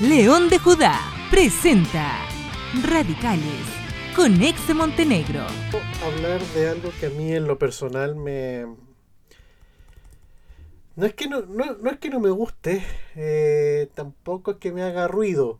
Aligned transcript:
León 0.00 0.48
de 0.48 0.58
Judá 0.58 0.98
presenta 1.30 2.18
Radicales 2.82 3.62
con 4.16 4.42
Ex 4.42 4.74
Montenegro. 4.74 5.42
Hablar 6.04 6.40
de 6.54 6.68
algo 6.68 6.90
que 6.98 7.06
a 7.06 7.10
mí 7.10 7.32
en 7.32 7.46
lo 7.46 7.56
personal 7.56 8.16
me... 8.16 8.66
No 10.96 11.06
es 11.06 11.14
que 11.14 11.28
no, 11.28 11.42
no, 11.42 11.90
es 11.90 11.98
que 11.98 12.10
no 12.10 12.18
me 12.18 12.30
guste, 12.30 12.82
eh, 13.14 13.88
tampoco 13.94 14.52
es 14.52 14.56
que 14.56 14.72
me 14.72 14.82
haga 14.82 15.06
ruido, 15.06 15.58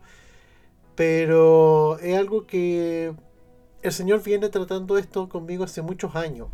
pero 0.96 1.98
es 2.00 2.18
algo 2.18 2.46
que 2.46 3.14
el 3.82 3.92
Señor 3.92 4.22
viene 4.24 4.48
tratando 4.48 4.98
esto 4.98 5.28
conmigo 5.28 5.64
hace 5.64 5.82
muchos 5.82 6.16
años. 6.16 6.48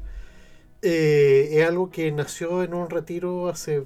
Eh, 0.82 1.48
es 1.52 1.66
algo 1.66 1.90
que 1.90 2.12
nació 2.12 2.62
en 2.62 2.74
un 2.74 2.90
retiro 2.90 3.48
hace 3.48 3.84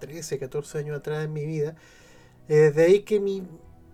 13, 0.00 0.38
14 0.38 0.78
años 0.78 0.98
atrás 0.98 1.24
en 1.24 1.32
mi 1.32 1.46
vida 1.46 1.76
eh, 2.50 2.72
de 2.72 2.84
ahí 2.84 3.00
que 3.02 3.20
me 3.20 3.42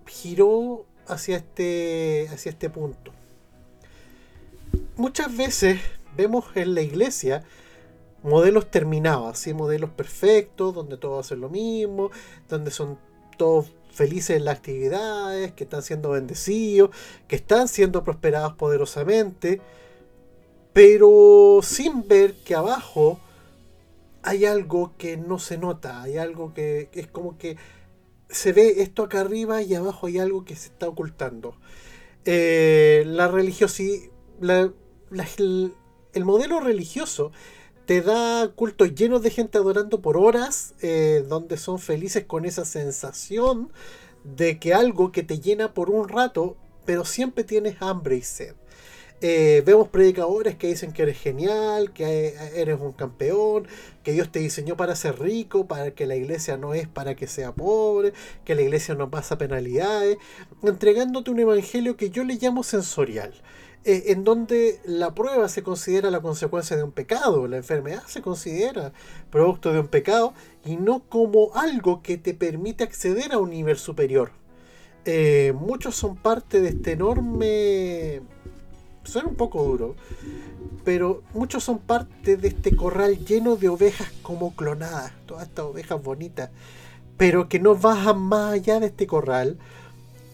giró 0.07 0.87
hacia 1.07 1.37
este, 1.37 2.27
hacia 2.33 2.49
este 2.49 2.71
punto. 2.71 3.13
Muchas 4.97 5.37
veces 5.37 5.79
vemos 6.17 6.47
en 6.55 6.75
la 6.75 6.81
iglesia 6.81 7.45
modelos 8.23 8.71
terminados, 8.71 9.47
modelos 9.49 9.91
perfectos, 9.91 10.75
donde 10.75 10.97
todos 10.97 11.27
hacen 11.27 11.41
lo 11.41 11.51
mismo, 11.51 12.11
donde 12.49 12.71
son 12.71 12.99
todos 13.37 13.71
felices 13.91 14.39
en 14.39 14.47
las 14.47 14.57
actividades, 14.57 15.53
que 15.53 15.65
están 15.65 15.83
siendo 15.83 16.09
bendecidos, 16.09 16.89
que 17.29 17.37
están 17.37 17.69
siendo 17.69 18.05
prosperados 18.05 18.55
poderosamente, 18.55 19.61
pero 20.73 21.61
sin 21.63 22.09
ver 22.09 22.33
que 22.37 22.55
abajo 22.55 23.21
hay 24.23 24.47
algo 24.47 24.93
que 24.97 25.19
no 25.19 25.39
se 25.39 25.59
nota, 25.59 26.01
hay 26.01 26.17
algo 26.17 26.55
que 26.55 26.89
es 26.95 27.07
como 27.07 27.37
que 27.37 27.59
se 28.29 28.53
ve 28.53 28.83
esto 28.83 29.05
acá 29.05 29.21
arriba 29.21 29.63
y 29.63 29.75
abajo 29.75 30.07
hay 30.07 30.19
algo 30.19 30.45
que 30.45 30.57
se 30.57 30.69
está 30.69 30.89
ocultando. 30.89 31.57
Eh, 32.25 33.05
la 33.07 33.29
religiosidad, 33.29 34.11
el 34.41 36.25
modelo 36.25 36.61
religioso 36.61 37.33
te 37.87 38.03
da 38.03 38.53
cultos 38.55 38.95
llenos 38.95 39.23
de 39.23 39.31
gente 39.31 39.59
adorando 39.59 40.03
por 40.03 40.17
horas, 40.17 40.75
eh, 40.83 41.25
donde 41.29 41.57
son 41.57 41.79
felices 41.79 42.25
con 42.25 42.45
esa 42.45 42.65
sensación 42.65 43.73
de 44.25 44.59
que 44.59 44.75
algo 44.75 45.13
que 45.13 45.23
te 45.23 45.39
llena 45.39 45.73
por 45.73 45.89
un 45.89 46.09
rato, 46.09 46.57
pero 46.85 47.05
siempre 47.05 47.45
tienes 47.45 47.81
hambre 47.81 48.17
y 48.17 48.23
sed. 48.23 48.57
Eh, 49.23 49.63
vemos 49.65 49.89
predicadores 49.89 50.57
que 50.57 50.67
dicen 50.67 50.93
que 50.93 51.03
eres 51.03 51.19
genial, 51.19 51.93
que 51.93 52.35
eres 52.55 52.79
un 52.79 52.93
campeón, 52.93 53.67
que 54.03 54.13
Dios 54.13 54.31
te 54.31 54.41
diseñó 54.41 54.77
para 54.77 54.95
ser 54.95 55.19
rico, 55.19 55.67
para 55.67 55.93
que 55.93 56.07
la 56.07 56.17
iglesia 56.17 56.59
no 56.59 56.75
es 56.75 56.87
para 56.87 57.15
que 57.15 57.27
sea 57.27 57.53
pobre, 57.53 58.13
que 58.45 58.55
la 58.55 58.63
iglesia 58.63 58.95
no 58.95 59.11
pasa 59.11 59.39
penalidades, 59.39 60.19
entregándote 60.63 61.31
un 61.31 61.41
evangelio 61.41 61.97
que 61.97 62.11
yo 62.11 62.25
le 62.25 62.35
llamo 62.35 62.63
sensorial. 62.63 63.33
Eh, 63.89 64.13
en 64.13 64.25
donde 64.25 64.81
la 64.85 65.15
prueba 65.15 65.49
se 65.49 65.63
considera 65.63 66.11
la 66.11 66.21
consecuencia 66.21 66.77
de 66.77 66.83
un 66.83 66.91
pecado, 66.91 67.47
la 67.47 67.57
enfermedad 67.57 68.03
se 68.09 68.21
considera 68.21 68.93
producto 69.31 69.73
de 69.73 69.79
un 69.79 69.87
pecado 69.87 70.35
y 70.65 70.77
no 70.77 71.05
como 71.09 71.55
algo 71.55 72.03
que 72.03 72.19
te 72.19 72.35
permite 72.35 72.83
acceder 72.83 73.33
a 73.33 73.39
un 73.39 73.51
nivel 73.51 73.79
superior. 73.79 74.33
Eh, 75.05 75.53
muchos 75.55 75.95
son 75.95 76.17
parte 76.17 76.61
de 76.61 76.71
este 76.71 76.93
enorme 76.93 78.23
suena 79.07 79.29
un 79.29 79.37
poco 79.37 79.63
duro, 79.63 79.97
pero 80.85 81.23
muchos 81.35 81.65
son 81.65 81.79
parte 81.79 82.37
de 82.37 82.49
este 82.49 82.75
corral 82.75 83.25
lleno 83.25 83.57
de 83.57 83.69
ovejas 83.69 84.11
como 84.23 84.55
clonadas, 84.55 85.13
todas 85.27 85.49
estas 85.49 85.65
ovejas 85.65 86.03
bonitas, 86.03 86.51
pero 87.17 87.49
que 87.49 87.59
no 87.59 87.75
bajan 87.75 88.19
más 88.19 88.53
allá 88.55 88.81
de 88.81 88.87
este 88.87 89.07
corral. 89.07 89.59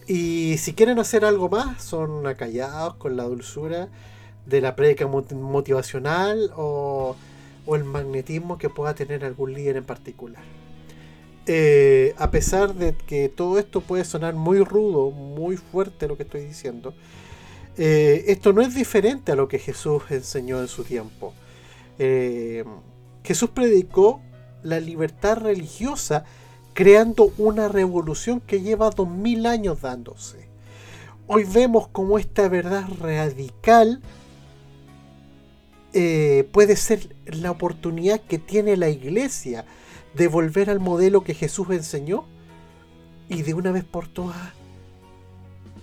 Y 0.05 0.57
si 0.57 0.73
quieren 0.73 0.99
hacer 0.99 1.23
algo 1.23 1.49
más, 1.49 1.81
son 1.81 2.27
acallados 2.27 2.95
con 2.95 3.15
la 3.15 3.23
dulzura 3.23 3.89
de 4.45 4.61
la 4.61 4.75
prédica 4.75 5.07
motivacional 5.07 6.51
o, 6.55 7.15
el 7.67 7.85
magnetismo 7.85 8.57
que 8.57 8.69
pueda 8.69 8.93
tener 8.93 9.23
algún 9.23 9.53
líder 9.53 9.77
en 9.77 9.85
particular. 9.85 10.43
Eh, 11.45 12.13
a 12.17 12.29
pesar 12.31 12.73
de 12.73 12.93
que 12.93 13.29
todo 13.29 13.57
esto 13.57 13.81
puede 13.81 14.05
sonar 14.05 14.33
muy 14.33 14.59
rudo, 14.63 15.11
muy 15.11 15.57
fuerte 15.57 16.07
lo 16.07 16.17
que 16.17 16.23
estoy 16.23 16.41
diciendo, 16.41 16.93
eh, 17.77 18.25
esto 18.27 18.53
no 18.53 18.61
es 18.61 18.75
diferente 18.75 19.31
a 19.31 19.35
lo 19.35 19.47
que 19.47 19.59
Jesús 19.59 20.03
enseñó 20.09 20.59
en 20.59 20.67
su 20.67 20.83
tiempo. 20.83 21.33
Eh, 21.97 22.63
Jesús 23.23 23.49
predicó 23.49 24.21
la 24.63 24.79
libertad 24.79 25.37
religiosa 25.37 26.25
creando 26.73 27.31
una 27.37 27.67
revolución 27.67 28.41
que 28.41 28.61
lleva 28.61 28.89
dos 28.89 29.09
mil 29.09 29.45
años 29.45 29.81
dándose. 29.81 30.47
Hoy 31.27 31.45
vemos 31.45 31.87
cómo 31.87 32.19
esta 32.19 32.49
verdad 32.49 32.85
radical 32.99 34.01
eh, 35.93 36.49
puede 36.51 36.75
ser 36.75 37.15
la 37.25 37.51
oportunidad 37.51 38.19
que 38.19 38.39
tiene 38.39 38.75
la 38.77 38.89
iglesia 38.89 39.65
de 40.15 40.27
volver 40.27 40.69
al 40.69 40.79
modelo 40.79 41.23
que 41.23 41.33
Jesús 41.33 41.69
enseñó 41.69 42.25
y 43.29 43.43
de 43.43 43.53
una 43.53 43.71
vez 43.71 43.83
por 43.83 44.07
todas 44.07 44.53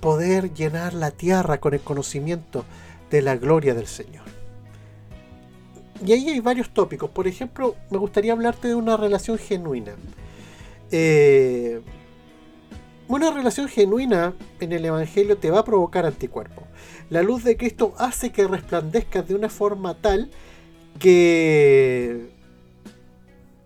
poder 0.01 0.53
llenar 0.55 0.95
la 0.95 1.11
tierra 1.11 1.59
con 1.59 1.75
el 1.75 1.81
conocimiento 1.81 2.65
de 3.11 3.23
la 3.23 3.37
gloria 3.37 3.75
del 3.75 3.87
Señor. 3.87 4.25
Y 6.05 6.13
ahí 6.13 6.29
hay 6.31 6.41
varios 6.41 6.71
tópicos. 6.71 7.11
Por 7.11 7.27
ejemplo, 7.27 7.77
me 7.91 7.99
gustaría 7.99 8.33
hablarte 8.33 8.69
de 8.69 8.75
una 8.75 8.97
relación 8.97 9.39
genuina. 9.39 9.93
Eh, 10.91 11.81
una 13.09 13.31
relación 13.31 13.69
genuina 13.69 14.35
en 14.61 14.73
el 14.73 14.85
Evangelio 14.85 15.37
te 15.37 15.51
va 15.51 15.61
a 15.61 15.65
provocar 15.65 16.07
anticuerpos. 16.07 16.65
La 17.11 17.23
luz 17.23 17.45
de 17.45 17.57
Cristo 17.57 17.93
hace 17.99 18.31
que 18.31 18.47
resplandezcas 18.47 19.27
de 19.27 19.35
una 19.35 19.49
forma 19.49 19.95
tal 19.95 20.31
que 20.99 22.31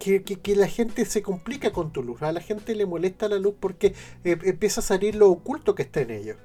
que, 0.04 0.56
la 0.56 0.68
gente 0.68 1.04
se 1.06 1.22
complica 1.22 1.72
con 1.72 1.92
tu 1.92 2.02
luz. 2.02 2.22
A 2.22 2.32
la 2.32 2.40
gente 2.40 2.74
le 2.74 2.86
molesta 2.86 3.28
la 3.28 3.38
luz 3.38 3.54
porque 3.58 3.94
eh, 4.24 4.38
empieza 4.44 4.80
a 4.80 4.84
salir 4.84 5.14
lo 5.14 5.30
oculto 5.30 5.74
que 5.74 5.82
está 5.82 6.00
en 6.00 6.10
ellos. 6.10 6.36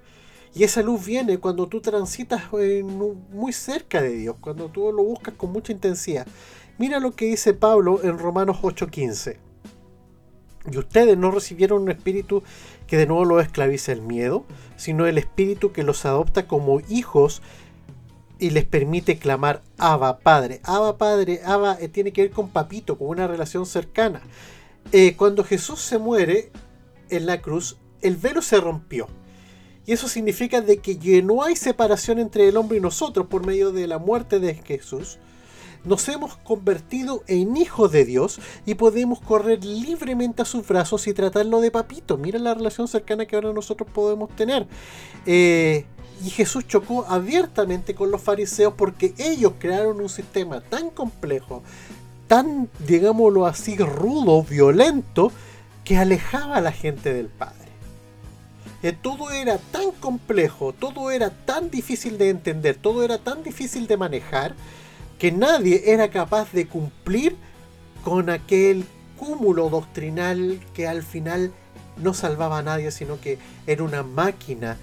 Y 0.55 0.63
esa 0.63 0.81
luz 0.81 1.05
viene 1.05 1.37
cuando 1.37 1.67
tú 1.67 1.81
transitas 1.81 2.43
muy 2.51 3.53
cerca 3.53 4.01
de 4.01 4.13
Dios, 4.15 4.37
cuando 4.39 4.69
tú 4.69 4.91
lo 4.91 5.03
buscas 5.03 5.35
con 5.35 5.51
mucha 5.51 5.71
intensidad. 5.71 6.25
Mira 6.77 6.99
lo 6.99 7.11
que 7.11 7.25
dice 7.25 7.53
Pablo 7.53 8.01
en 8.03 8.17
Romanos 8.17 8.57
8:15. 8.61 9.37
Y 10.71 10.77
ustedes 10.77 11.17
no 11.17 11.31
recibieron 11.31 11.83
un 11.83 11.91
espíritu 11.91 12.43
que 12.87 12.97
de 12.97 13.05
nuevo 13.05 13.25
los 13.25 13.43
esclavice 13.43 13.91
el 13.91 14.01
miedo, 14.01 14.45
sino 14.75 15.05
el 15.05 15.17
espíritu 15.17 15.71
que 15.71 15.83
los 15.83 16.05
adopta 16.05 16.47
como 16.47 16.81
hijos 16.89 17.41
y 18.39 18.49
les 18.51 18.65
permite 18.65 19.17
clamar 19.17 19.61
Abba 19.77 20.19
Padre. 20.19 20.61
Abba 20.63 20.97
Padre, 20.97 21.41
Abba 21.45 21.77
eh, 21.79 21.89
tiene 21.89 22.11
que 22.11 22.23
ver 22.23 22.31
con 22.31 22.49
papito, 22.49 22.97
con 22.97 23.09
una 23.09 23.27
relación 23.27 23.65
cercana. 23.65 24.21
Eh, 24.91 25.15
cuando 25.15 25.43
Jesús 25.43 25.81
se 25.81 25.97
muere 25.97 26.51
en 27.09 27.25
la 27.25 27.41
cruz, 27.41 27.77
el 28.01 28.15
velo 28.15 28.41
se 28.41 28.59
rompió. 28.59 29.07
Y 29.85 29.91
eso 29.91 30.07
significa 30.07 30.61
de 30.61 30.77
que 30.77 30.97
ya 30.97 31.21
no 31.21 31.43
hay 31.43 31.55
separación 31.55 32.19
entre 32.19 32.47
el 32.47 32.57
hombre 32.57 32.77
y 32.77 32.81
nosotros 32.81 33.27
por 33.27 33.45
medio 33.45 33.71
de 33.71 33.87
la 33.87 33.97
muerte 33.97 34.39
de 34.39 34.55
Jesús. 34.55 35.17
Nos 35.83 36.07
hemos 36.09 36.35
convertido 36.37 37.23
en 37.27 37.55
hijos 37.55 37.91
de 37.91 38.03
Dios 38.03 38.39
y 38.65 38.75
podemos 38.75 39.21
correr 39.21 39.63
libremente 39.63 40.41
a 40.41 40.45
sus 40.45 40.67
brazos 40.67 41.07
y 41.07 41.13
tratarlo 41.13 41.61
de 41.61 41.71
papito. 41.71 42.17
Mira 42.17 42.37
la 42.37 42.53
relación 42.53 42.87
cercana 42.87 43.25
que 43.25 43.35
ahora 43.35 43.53
nosotros 43.53 43.89
podemos 43.91 44.29
tener. 44.35 44.67
Eh, 45.25 45.85
y 46.23 46.29
Jesús 46.29 46.67
chocó 46.67 47.05
abiertamente 47.07 47.95
con 47.95 48.11
los 48.11 48.21
fariseos 48.21 48.73
porque 48.75 49.13
ellos 49.17 49.53
crearon 49.59 50.01
un 50.01 50.09
sistema 50.09 50.61
tan 50.61 50.89
complejo, 50.89 51.63
tan, 52.27 52.69
digámoslo 52.85 53.45
así, 53.45 53.77
rudo, 53.77 54.43
violento, 54.43 55.31
que 55.83 55.97
alejaba 55.97 56.57
a 56.57 56.61
la 56.61 56.71
gente 56.71 57.13
del 57.13 57.27
Padre. 57.27 57.69
Eh, 58.83 58.93
todo 58.93 59.31
era 59.31 59.57
tan 59.57 59.91
complejo, 59.91 60.73
todo 60.73 61.11
era 61.11 61.29
tan 61.29 61.69
difícil 61.69 62.17
de 62.17 62.29
entender, 62.29 62.77
todo 62.77 63.03
era 63.03 63.17
tan 63.17 63.43
difícil 63.43 63.87
de 63.87 63.97
manejar, 63.97 64.55
que 65.17 65.31
nadie 65.31 65.91
era 65.93 66.09
capaz 66.09 66.51
de 66.53 66.67
cumplir 66.67 67.35
con 68.03 68.29
aquel 68.29 68.85
cúmulo 69.17 69.69
doctrinal 69.69 70.61
que 70.73 70.87
al 70.87 71.03
final 71.03 71.51
no 71.97 72.13
salvaba 72.13 72.59
a 72.59 72.63
nadie, 72.63 72.91
sino 72.91 73.19
que 73.19 73.37
era 73.67 73.83
una 73.83 74.03
máquina 74.03 74.77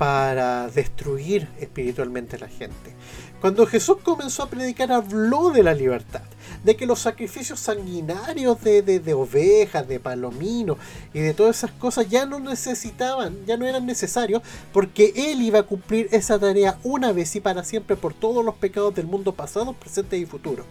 para 0.00 0.70
destruir 0.70 1.46
espiritualmente 1.60 2.36
a 2.36 2.38
la 2.38 2.48
gente. 2.48 2.94
Cuando 3.38 3.66
Jesús 3.66 3.98
comenzó 4.02 4.42
a 4.42 4.48
predicar 4.48 4.90
habló 4.90 5.50
de 5.50 5.62
la 5.62 5.74
libertad, 5.74 6.22
de 6.64 6.74
que 6.74 6.86
los 6.86 7.00
sacrificios 7.00 7.60
sanguinarios 7.60 8.64
de, 8.64 8.80
de, 8.80 9.12
ovejas, 9.12 9.86
de 9.86 10.00
palominos 10.00 10.78
y 11.12 11.20
de 11.20 11.34
todas 11.34 11.58
esas 11.58 11.72
cosas 11.72 12.08
ya 12.08 12.24
no 12.24 12.40
necesitaban, 12.40 13.44
ya 13.44 13.58
no 13.58 13.66
eran 13.66 13.84
necesarios, 13.84 14.40
porque 14.72 15.12
Él 15.14 15.42
iba 15.42 15.58
a 15.58 15.64
cumplir 15.64 16.08
esa 16.12 16.38
tarea 16.38 16.78
una 16.82 17.12
vez 17.12 17.36
y 17.36 17.40
para 17.40 17.62
siempre 17.62 17.94
por 17.94 18.14
todos 18.14 18.42
los 18.42 18.54
pecados 18.54 18.94
del 18.94 19.06
mundo 19.06 19.34
pasado, 19.34 19.74
presente 19.74 20.16
y 20.16 20.24
futuro. 20.24 20.64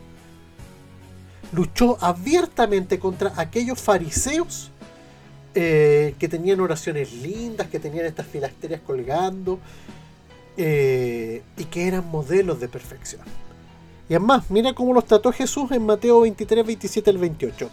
Luchó 1.52 2.00
abiertamente 2.02 2.98
contra 2.98 3.31
aquellos 3.36 3.80
fariseos 3.80 4.72
eh, 5.56 6.16
que 6.19 6.28
tenían 6.28 6.60
oraciones 6.60 7.12
lindas, 7.13 7.68
que 7.68 7.80
tenían 7.80 8.06
estas 8.06 8.28
filasterias 8.28 8.81
colgando 8.86 9.60
eh, 10.57 11.42
y 11.57 11.66
que 11.66 11.88
eran 11.88 12.07
modelos 12.10 12.60
de 12.60 12.68
perfección. 12.68 13.22
Y 14.10 14.13
además, 14.13 14.46
mira 14.50 14.74
cómo 14.74 14.94
los 14.94 15.06
trató 15.06 15.31
Jesús 15.31 15.72
en 15.72 15.86
Mateo 15.86 16.22
23, 16.22 16.66
27 16.66 17.10
al 17.10 17.18
28. 17.18 17.69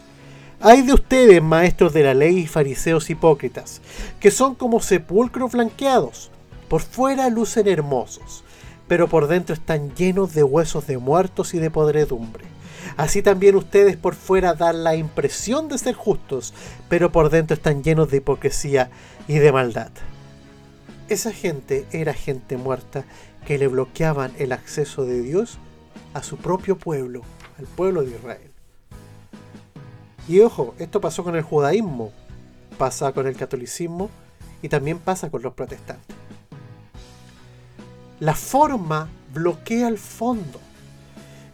Hay 0.60 0.82
de 0.82 0.94
ustedes, 0.94 1.42
maestros 1.42 1.92
de 1.92 2.02
la 2.02 2.14
ley 2.14 2.38
y 2.38 2.46
fariseos 2.46 3.10
hipócritas, 3.10 3.82
que 4.20 4.30
son 4.30 4.54
como 4.54 4.80
sepulcros 4.80 5.52
blanqueados. 5.52 6.30
Por 6.68 6.80
fuera 6.80 7.28
lucen 7.28 7.68
hermosos, 7.68 8.42
pero 8.88 9.06
por 9.08 9.28
dentro 9.28 9.54
están 9.54 9.94
llenos 9.94 10.34
de 10.34 10.42
huesos 10.42 10.86
de 10.86 10.98
muertos 10.98 11.54
y 11.54 11.58
de 11.58 11.70
podredumbre. 11.70 12.55
Así 12.96 13.22
también 13.22 13.56
ustedes 13.56 13.96
por 13.96 14.14
fuera 14.14 14.54
dan 14.54 14.82
la 14.82 14.96
impresión 14.96 15.68
de 15.68 15.76
ser 15.76 15.94
justos, 15.94 16.54
pero 16.88 17.12
por 17.12 17.28
dentro 17.28 17.54
están 17.54 17.82
llenos 17.82 18.10
de 18.10 18.18
hipocresía 18.18 18.90
y 19.28 19.38
de 19.38 19.52
maldad. 19.52 19.90
Esa 21.08 21.32
gente 21.32 21.86
era 21.92 22.14
gente 22.14 22.56
muerta 22.56 23.04
que 23.46 23.58
le 23.58 23.68
bloqueaban 23.68 24.32
el 24.38 24.52
acceso 24.52 25.04
de 25.04 25.20
Dios 25.20 25.58
a 26.14 26.22
su 26.22 26.38
propio 26.38 26.78
pueblo, 26.78 27.22
al 27.58 27.66
pueblo 27.66 28.02
de 28.02 28.12
Israel. 28.12 28.50
Y 30.26 30.40
ojo, 30.40 30.74
esto 30.78 31.00
pasó 31.00 31.22
con 31.22 31.36
el 31.36 31.42
judaísmo, 31.42 32.12
pasa 32.78 33.12
con 33.12 33.26
el 33.26 33.36
catolicismo 33.36 34.10
y 34.62 34.68
también 34.68 34.98
pasa 34.98 35.30
con 35.30 35.42
los 35.42 35.54
protestantes. 35.54 36.16
La 38.18 38.34
forma 38.34 39.08
bloquea 39.34 39.88
el 39.88 39.98
fondo 39.98 40.58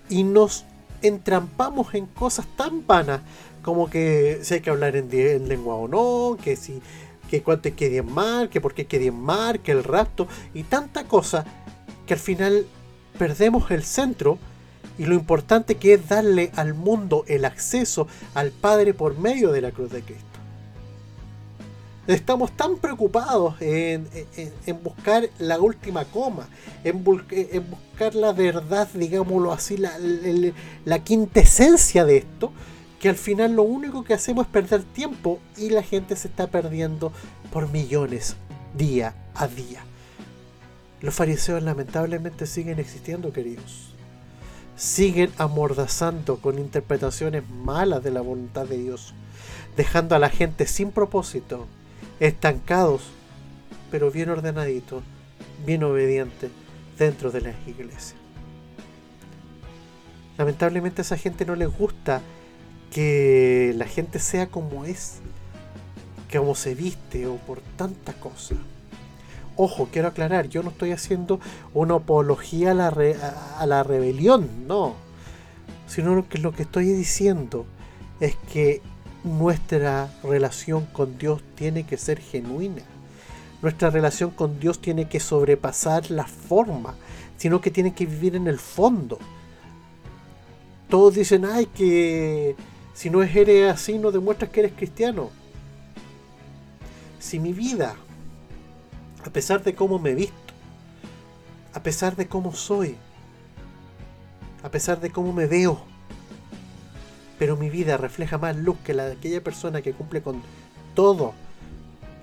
y 0.08 0.22
nos 0.22 0.64
entrampamos 1.02 1.94
en 1.94 2.06
cosas 2.06 2.46
tan 2.56 2.86
vanas 2.86 3.20
como 3.62 3.88
que 3.88 4.40
si 4.42 4.54
hay 4.54 4.60
que 4.60 4.70
hablar 4.70 4.96
en, 4.96 5.48
lengua 5.48 5.76
o 5.76 5.88
no, 5.88 6.36
que 6.42 6.56
si 6.56 6.80
que 7.30 7.42
cuánto 7.42 7.68
hay 7.68 7.74
que 7.74 7.88
diezmar, 7.88 8.50
que 8.50 8.60
por 8.60 8.74
qué 8.74 8.82
hay 8.82 8.88
que 8.88 8.98
diezmar, 8.98 9.60
que 9.60 9.72
el 9.72 9.84
rapto 9.84 10.28
y 10.52 10.64
tanta 10.64 11.04
cosa 11.04 11.46
que 12.06 12.14
al 12.14 12.20
final 12.20 12.66
perdemos 13.18 13.70
el 13.70 13.84
centro 13.84 14.38
y 14.98 15.06
lo 15.06 15.14
importante 15.14 15.76
que 15.76 15.94
es 15.94 16.08
darle 16.08 16.50
al 16.56 16.74
mundo 16.74 17.24
el 17.28 17.46
acceso 17.46 18.06
al 18.34 18.50
Padre 18.50 18.92
por 18.92 19.18
medio 19.18 19.50
de 19.50 19.62
la 19.62 19.70
cruz 19.70 19.90
de 19.90 20.02
Cristo. 20.02 20.31
Estamos 22.06 22.50
tan 22.52 22.78
preocupados 22.78 23.54
en, 23.60 24.08
buscar 24.82 25.28
la 25.38 25.60
última 25.60 26.04
coma, 26.04 26.48
en, 26.82 27.04
buscar 27.04 28.14
la 28.14 28.32
verdad, 28.32 28.88
digámoslo 28.92 29.52
así, 29.52 29.76
la, 29.76 29.92
la 30.84 31.04
quintesencia 31.04 32.04
de 32.04 32.16
esto, 32.18 32.52
que 33.00 33.08
al 33.08 33.16
final 33.16 33.54
lo 33.54 33.62
único 33.62 34.02
que 34.02 34.14
hacemos 34.14 34.46
es 34.46 34.52
perder 34.52 34.82
tiempo 34.82 35.38
y 35.56 35.70
la 35.70 35.82
gente 35.82 36.16
se 36.16 36.28
está 36.28 36.48
perdiendo 36.48 37.12
por 37.52 37.70
millones 37.70 38.36
día 38.76 39.14
a 39.34 39.46
día. 39.46 39.84
Los 41.00 41.14
fariseos 41.14 41.62
lamentablemente 41.62 42.46
siguen 42.46 42.78
existiendo, 42.78 43.32
queridos. 43.32 43.92
Siguen 44.76 45.30
amordazando 45.36 46.38
con 46.38 46.58
interpretaciones 46.58 47.48
malas 47.48 48.02
de 48.02 48.12
la 48.12 48.20
voluntad 48.20 48.66
de 48.66 48.78
Dios, 48.78 49.14
dejando 49.76 50.14
a 50.14 50.20
la 50.20 50.30
gente 50.30 50.66
sin 50.66 50.92
propósito, 50.92 51.66
estancados, 52.20 53.02
pero 53.90 54.10
bien 54.10 54.30
ordenaditos, 54.30 55.02
bien 55.66 55.82
obedientes 55.84 56.50
dentro 56.98 57.30
de 57.30 57.40
las 57.40 57.54
iglesias. 57.66 58.14
Lamentablemente 60.38 61.00
a 61.00 61.04
esa 61.04 61.16
gente 61.16 61.44
no 61.44 61.54
les 61.54 61.68
gusta 61.68 62.20
que 62.90 63.72
la 63.76 63.86
gente 63.86 64.18
sea 64.18 64.48
como 64.48 64.84
es, 64.84 65.20
como 66.32 66.54
se 66.54 66.74
viste 66.74 67.26
o 67.26 67.36
por 67.36 67.60
tanta 67.76 68.12
cosa. 68.14 68.54
Ojo, 69.56 69.88
quiero 69.92 70.08
aclarar, 70.08 70.48
yo 70.48 70.62
no 70.62 70.70
estoy 70.70 70.92
haciendo 70.92 71.38
una 71.74 71.96
apología 71.96 72.70
a 72.70 72.74
la, 72.74 72.88
a 72.88 73.66
la 73.66 73.82
rebelión, 73.82 74.66
no. 74.66 74.94
Sino 75.86 76.26
que 76.28 76.38
lo 76.38 76.52
que 76.52 76.62
estoy 76.62 76.86
diciendo 76.86 77.66
es 78.20 78.36
que 78.50 78.80
nuestra 79.24 80.12
relación 80.22 80.86
con 80.86 81.18
Dios 81.18 81.42
tiene 81.54 81.84
que 81.84 81.96
ser 81.96 82.20
genuina. 82.20 82.82
Nuestra 83.60 83.90
relación 83.90 84.30
con 84.30 84.58
Dios 84.58 84.80
tiene 84.80 85.08
que 85.08 85.20
sobrepasar 85.20 86.10
la 86.10 86.26
forma, 86.26 86.94
sino 87.36 87.60
que 87.60 87.70
tiene 87.70 87.94
que 87.94 88.06
vivir 88.06 88.34
en 88.34 88.48
el 88.48 88.58
fondo. 88.58 89.18
Todos 90.88 91.14
dicen, 91.14 91.44
ay, 91.44 91.66
que 91.66 92.56
si 92.92 93.08
no 93.08 93.22
eres 93.22 93.72
así 93.72 93.98
no 93.98 94.10
demuestras 94.10 94.50
que 94.50 94.60
eres 94.60 94.72
cristiano. 94.72 95.30
Si 97.18 97.38
mi 97.38 97.52
vida, 97.52 97.94
a 99.24 99.30
pesar 99.30 99.62
de 99.62 99.74
cómo 99.74 99.98
me 99.98 100.10
he 100.10 100.14
visto, 100.14 100.34
a 101.72 101.82
pesar 101.82 102.16
de 102.16 102.26
cómo 102.26 102.52
soy, 102.52 102.96
a 104.62 104.70
pesar 104.70 105.00
de 105.00 105.10
cómo 105.10 105.32
me 105.32 105.46
veo, 105.46 105.91
pero 107.42 107.56
mi 107.56 107.70
vida 107.70 107.96
refleja 107.96 108.38
más 108.38 108.54
luz 108.54 108.76
que 108.84 108.94
la 108.94 109.04
de 109.04 109.14
aquella 109.14 109.42
persona 109.42 109.82
que 109.82 109.94
cumple 109.94 110.22
con 110.22 110.40
todo 110.94 111.34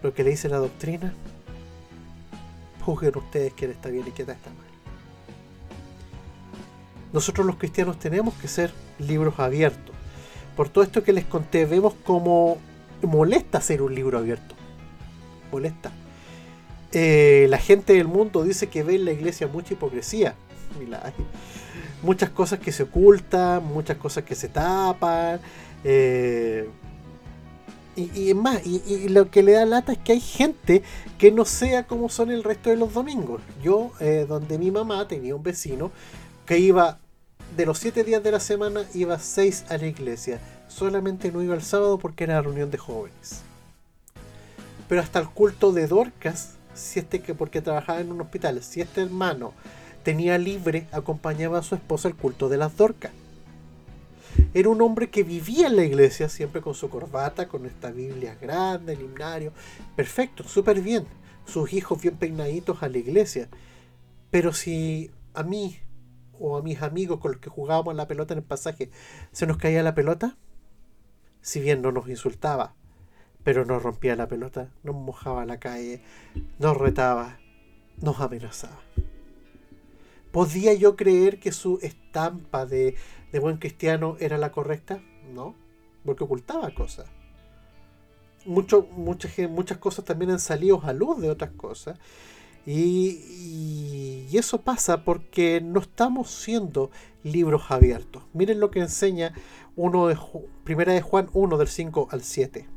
lo 0.02 0.14
que 0.14 0.24
le 0.24 0.30
dice 0.30 0.48
la 0.48 0.60
doctrina, 0.60 1.14
juzguen 2.86 3.18
ustedes 3.18 3.52
quién 3.54 3.72
está 3.72 3.90
bien 3.90 4.08
y 4.08 4.12
quién 4.12 4.30
está 4.30 4.50
mal. 4.50 4.66
Nosotros 7.12 7.46
los 7.46 7.58
cristianos 7.58 8.00
tenemos 8.00 8.34
que 8.36 8.48
ser 8.48 8.72
libros 8.98 9.38
abiertos. 9.40 9.94
Por 10.56 10.70
todo 10.70 10.86
esto 10.86 11.04
que 11.04 11.12
les 11.12 11.26
conté, 11.26 11.66
vemos 11.66 11.96
cómo 12.06 12.58
molesta 13.02 13.60
ser 13.60 13.82
un 13.82 13.94
libro 13.94 14.20
abierto. 14.20 14.56
Molesta. 15.52 15.92
Eh, 16.94 17.48
la 17.50 17.58
gente 17.58 17.92
del 17.92 18.08
mundo 18.08 18.44
dice 18.44 18.68
que 18.70 18.84
ve 18.84 18.96
en 18.96 19.04
la 19.04 19.12
iglesia 19.12 19.48
mucha 19.48 19.74
hipocresía. 19.74 20.36
Muchas 22.02 22.30
cosas 22.30 22.60
que 22.60 22.72
se 22.72 22.84
ocultan, 22.84 23.66
muchas 23.66 23.98
cosas 23.98 24.24
que 24.24 24.36
se 24.36 24.48
tapan. 24.48 25.40
Eh, 25.84 26.70
y, 27.96 28.34
más, 28.34 28.66
y, 28.66 29.10
lo 29.10 29.30
que 29.30 29.44
le 29.44 29.54
da 29.54 29.66
lata 29.66 29.92
es 29.92 29.98
que 29.98 30.14
hay 30.14 30.22
gente 30.22 30.84
que 31.18 31.32
no 31.32 31.44
sea 31.44 31.86
como 31.86 32.08
son 32.08 32.32
el 32.32 32.44
resto 32.44 32.70
de 32.70 32.78
los 32.78 32.94
domingos. 32.94 33.42
Yo, 33.62 33.92
eh, 34.00 34.26
donde 34.28 34.58
mi 34.58 34.72
mamá 34.72 35.08
tenía 35.08 35.36
un 35.36 35.44
vecino 35.44 35.92
que 36.46 36.60
iba 36.60 36.98
de 37.58 37.66
los 37.66 37.78
siete 37.78 38.04
días 38.04 38.24
de 38.24 38.32
la 38.32 38.40
semana, 38.40 38.84
iba 38.94 39.20
seis 39.20 39.66
a 39.70 39.78
la 39.78 39.88
iglesia. 39.88 40.40
Solamente 40.68 41.32
no 41.32 41.42
iba 41.42 41.56
el 41.56 41.62
sábado 41.62 41.98
porque 41.98 42.24
era 42.24 42.42
reunión 42.42 42.72
de 42.72 42.78
jóvenes. 42.78 43.42
Pero 44.88 45.02
hasta 45.02 45.20
el 45.20 45.30
culto 45.30 45.72
de 45.72 45.88
Dorcas, 45.88 46.56
si 46.74 47.00
este 47.00 47.22
que 47.22 47.36
porque 47.36 47.62
trabajaba 47.62 48.00
en 48.00 48.12
un 48.12 48.22
hospital, 48.22 48.64
si 48.64 48.82
este 48.82 49.02
hermano 49.02 49.54
tenía 50.04 50.38
libre, 50.38 50.88
acompañaba 50.92 51.60
a 51.60 51.64
su 51.64 51.76
esposa 51.76 52.08
al 52.08 52.16
culto 52.16 52.50
de 52.50 52.58
las 52.58 52.76
Dorcas. 52.76 53.12
Era 54.54 54.70
un 54.70 54.82
hombre 54.82 55.10
que 55.10 55.24
vivía 55.24 55.68
en 55.68 55.76
la 55.76 55.84
iglesia, 55.84 56.30
siempre 56.30 56.62
con 56.62 56.74
su 56.74 56.90
corbata, 56.90 57.48
con 57.48 57.66
esta 57.66 57.92
Biblia 57.92 58.38
grande, 58.40 58.94
el 58.94 59.02
himnario. 59.02 59.54
Perfecto, 59.96 60.44
súper 60.44 60.82
bien. 60.82 61.06
Sus 61.46 61.74
hijos 61.74 62.02
bien 62.02 62.16
peinaditos 62.16 62.82
a 62.84 62.90
la 62.90 62.98
iglesia. 62.98 63.50
Pero 64.32 64.54
si 64.54 65.12
a 65.34 65.44
mí 65.44 65.80
o 66.40 66.58
a 66.58 66.62
mis 66.62 66.82
amigos 66.82 67.20
con 67.20 67.32
los 67.32 67.42
que 67.42 67.50
jugábamos 67.50 67.96
la 67.96 68.08
pelota 68.08 68.34
en 68.34 68.40
el 68.40 68.46
pasaje 68.46 68.90
se 69.32 69.46
nos 69.46 69.58
caía 69.58 69.84
la 69.84 69.96
pelota, 69.96 70.38
si 71.42 71.60
bien 71.60 71.82
no 71.82 71.92
nos 71.92 72.08
insultaba, 72.08 72.76
pero 73.44 73.66
nos 73.66 73.82
rompía 73.82 74.16
la 74.16 74.28
pelota, 74.28 74.70
nos 74.84 74.96
mojaba 74.96 75.46
la 75.46 75.60
calle, 75.60 76.02
nos 76.60 76.78
retaba, 76.78 77.40
nos 78.02 78.20
amenazaba. 78.20 78.80
¿Podía 80.32 80.74
yo 80.74 80.96
creer 80.96 81.40
que 81.40 81.52
su 81.52 81.80
estampa 81.82 82.66
de, 82.66 82.96
buen 83.42 83.58
cristiano 83.58 84.16
era 84.20 84.38
la 84.38 84.52
correcta? 84.52 85.02
No, 85.34 85.56
porque 86.06 86.24
ocultaba 86.24 86.74
cosas. 86.74 87.08
Muchas, 88.46 88.84
muchas 88.94 89.78
cosas 89.78 90.06
también 90.06 90.32
han 90.32 90.40
salido 90.40 90.82
a 90.84 90.94
luz 90.94 91.20
de 91.22 91.30
otras 91.30 91.52
cosas. 91.52 91.98
Y, 92.66 94.28
y, 94.30 94.38
eso 94.38 94.62
pasa 94.62 95.04
porque 95.04 95.62
no 95.62 95.80
estamos 95.80 96.30
siendo 96.30 96.92
libros 97.24 97.64
abiertos. 97.70 98.24
Miren 98.34 98.60
lo 98.60 98.70
que 98.70 98.80
enseña 98.80 99.34
uno 99.76 100.08
de, 100.08 100.18
Primera 100.64 100.94
de 100.94 101.02
Juan 101.02 101.30
1 101.34 101.58
del 101.58 101.68
5 101.68 102.10
al 102.12 102.22
7. 102.22 102.68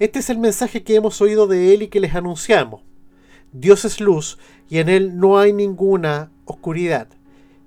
Este 0.00 0.18
es 0.18 0.30
el 0.30 0.38
mensaje 0.38 0.82
que 0.82 0.96
hemos 0.96 1.20
oído 1.20 1.46
de 1.46 1.72
él 1.72 1.82
y 1.82 1.88
que 1.88 2.00
les 2.00 2.14
anunciamos. 2.14 2.82
Dios 3.54 3.84
es 3.84 4.00
luz 4.00 4.36
y 4.68 4.78
en 4.78 4.88
él 4.88 5.16
no 5.16 5.38
hay 5.38 5.52
ninguna 5.52 6.32
oscuridad. 6.44 7.06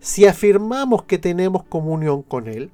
Si 0.02 0.26
afirmamos 0.26 1.04
que 1.04 1.18
tenemos 1.18 1.64
comunión 1.64 2.24
con 2.24 2.48
Él, 2.48 2.72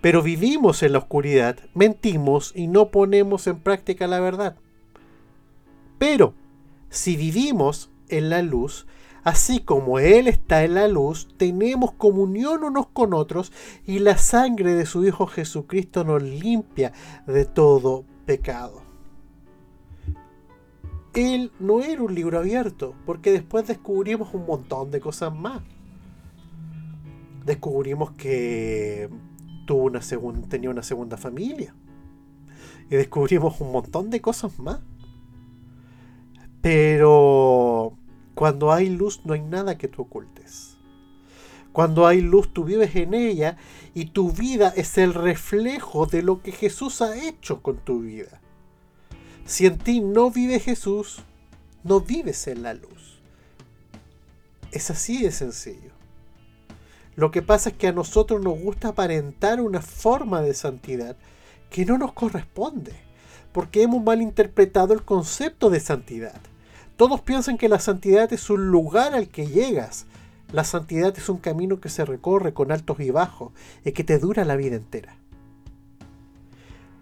pero 0.00 0.22
vivimos 0.22 0.84
en 0.84 0.92
la 0.92 0.98
oscuridad, 0.98 1.58
mentimos 1.74 2.52
y 2.54 2.68
no 2.68 2.92
ponemos 2.92 3.48
en 3.48 3.58
práctica 3.58 4.06
la 4.06 4.20
verdad. 4.20 4.56
Pero 5.98 6.34
si 6.88 7.16
vivimos 7.16 7.90
en 8.08 8.30
la 8.30 8.42
luz, 8.42 8.86
así 9.24 9.58
como 9.58 9.98
Él 9.98 10.28
está 10.28 10.62
en 10.62 10.74
la 10.74 10.86
luz, 10.86 11.28
tenemos 11.36 11.92
comunión 11.92 12.62
unos 12.62 12.86
con 12.86 13.12
otros 13.12 13.52
y 13.84 13.98
la 13.98 14.16
sangre 14.16 14.74
de 14.74 14.86
su 14.86 15.04
Hijo 15.04 15.26
Jesucristo 15.26 16.04
nos 16.04 16.22
limpia 16.22 16.92
de 17.26 17.44
todo 17.44 18.04
pecado. 18.24 18.89
Él 21.14 21.50
no 21.58 21.82
era 21.82 22.02
un 22.02 22.14
libro 22.14 22.38
abierto, 22.38 22.94
porque 23.04 23.32
después 23.32 23.66
descubrimos 23.66 24.32
un 24.34 24.46
montón 24.46 24.90
de 24.90 25.00
cosas 25.00 25.34
más. 25.34 25.62
Descubrimos 27.44 28.12
que 28.12 29.08
tuvo 29.66 29.84
una 29.84 30.00
tenía 30.48 30.70
una 30.70 30.82
segunda 30.82 31.16
familia. 31.16 31.74
Y 32.90 32.96
descubrimos 32.96 33.60
un 33.60 33.72
montón 33.72 34.10
de 34.10 34.20
cosas 34.20 34.58
más. 34.58 34.80
Pero 36.60 37.96
cuando 38.34 38.72
hay 38.72 38.90
luz 38.90 39.22
no 39.24 39.34
hay 39.34 39.42
nada 39.42 39.78
que 39.78 39.88
tú 39.88 40.02
ocultes. 40.02 40.76
Cuando 41.72 42.06
hay 42.06 42.20
luz 42.20 42.52
tú 42.52 42.64
vives 42.64 42.94
en 42.96 43.14
ella 43.14 43.56
y 43.94 44.06
tu 44.06 44.32
vida 44.32 44.72
es 44.76 44.98
el 44.98 45.14
reflejo 45.14 46.06
de 46.06 46.22
lo 46.22 46.42
que 46.42 46.52
Jesús 46.52 47.00
ha 47.00 47.16
hecho 47.16 47.62
con 47.62 47.78
tu 47.78 48.00
vida. 48.00 48.40
Si 49.44 49.66
en 49.66 49.78
ti 49.78 50.00
no 50.00 50.30
vive 50.30 50.60
Jesús, 50.60 51.22
no 51.82 52.00
vives 52.00 52.46
en 52.46 52.62
la 52.62 52.74
luz. 52.74 53.20
Es 54.70 54.90
así 54.90 55.22
de 55.22 55.32
sencillo. 55.32 55.90
Lo 57.16 57.30
que 57.30 57.42
pasa 57.42 57.70
es 57.70 57.76
que 57.76 57.88
a 57.88 57.92
nosotros 57.92 58.42
nos 58.42 58.58
gusta 58.58 58.88
aparentar 58.88 59.60
una 59.60 59.82
forma 59.82 60.40
de 60.42 60.54
santidad 60.54 61.16
que 61.68 61.84
no 61.84 61.98
nos 61.98 62.12
corresponde, 62.12 62.94
porque 63.52 63.82
hemos 63.82 64.02
malinterpretado 64.02 64.94
el 64.94 65.02
concepto 65.02 65.70
de 65.70 65.80
santidad. 65.80 66.40
Todos 66.96 67.20
piensan 67.20 67.58
que 67.58 67.68
la 67.68 67.80
santidad 67.80 68.32
es 68.32 68.50
un 68.50 68.68
lugar 68.68 69.14
al 69.14 69.28
que 69.28 69.46
llegas. 69.46 70.06
La 70.52 70.64
santidad 70.64 71.16
es 71.16 71.28
un 71.28 71.38
camino 71.38 71.80
que 71.80 71.88
se 71.88 72.04
recorre 72.04 72.54
con 72.54 72.72
altos 72.72 73.00
y 73.00 73.10
bajos 73.10 73.52
y 73.84 73.92
que 73.92 74.04
te 74.04 74.18
dura 74.18 74.44
la 74.44 74.56
vida 74.56 74.76
entera 74.76 75.19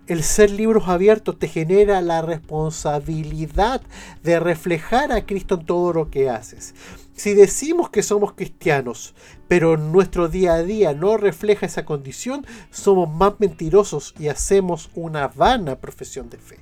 el 0.08 0.24
ser 0.24 0.50
libros 0.50 0.88
abiertos 0.88 1.38
te 1.38 1.48
genera 1.48 2.00
la 2.00 2.22
responsabilidad 2.22 3.82
de 4.22 4.40
reflejar 4.40 5.12
a 5.12 5.26
Cristo 5.26 5.56
en 5.56 5.66
todo 5.66 5.92
lo 5.92 6.10
que 6.10 6.30
haces. 6.30 6.74
Si 7.14 7.34
decimos 7.34 7.90
que 7.90 8.02
somos 8.02 8.32
cristianos, 8.32 9.14
pero 9.48 9.76
nuestro 9.76 10.28
día 10.28 10.54
a 10.54 10.62
día 10.62 10.94
no 10.94 11.18
refleja 11.18 11.66
esa 11.66 11.84
condición, 11.84 12.46
somos 12.70 13.10
más 13.10 13.34
mentirosos 13.38 14.14
y 14.18 14.28
hacemos 14.28 14.90
una 14.94 15.28
vana 15.28 15.76
profesión 15.76 16.30
de 16.30 16.38
fe. 16.38 16.58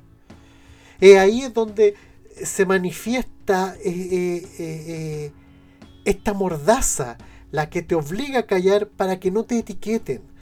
Es 1.01 1.17
ahí 1.19 1.43
es 1.43 1.55
donde 1.55 1.95
se 2.43 2.67
manifiesta 2.67 3.77
eh, 3.85 3.93
eh, 3.93 4.49
eh, 4.59 5.33
esta 6.05 6.33
mordaza, 6.35 7.17
la 7.53 7.71
que 7.71 7.83
te 7.83 7.95
obliga 7.95 8.41
a 8.41 8.47
callar 8.47 8.89
para 8.89 9.21
que 9.21 9.31
no 9.31 9.45
te 9.45 9.59
etiqueten 9.59 10.36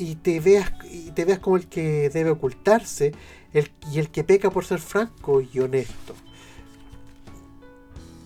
y 0.00 0.14
te 0.16 0.40
veas 0.40 0.72
y 0.90 1.10
te 1.10 1.24
veas 1.24 1.38
como 1.38 1.56
el 1.56 1.66
que 1.66 2.08
debe 2.08 2.30
ocultarse 2.30 3.12
y 3.52 3.98
el 3.98 4.10
que 4.10 4.24
peca 4.24 4.50
por 4.50 4.64
ser 4.64 4.80
franco 4.80 5.42
y 5.42 5.60
honesto. 5.60 6.14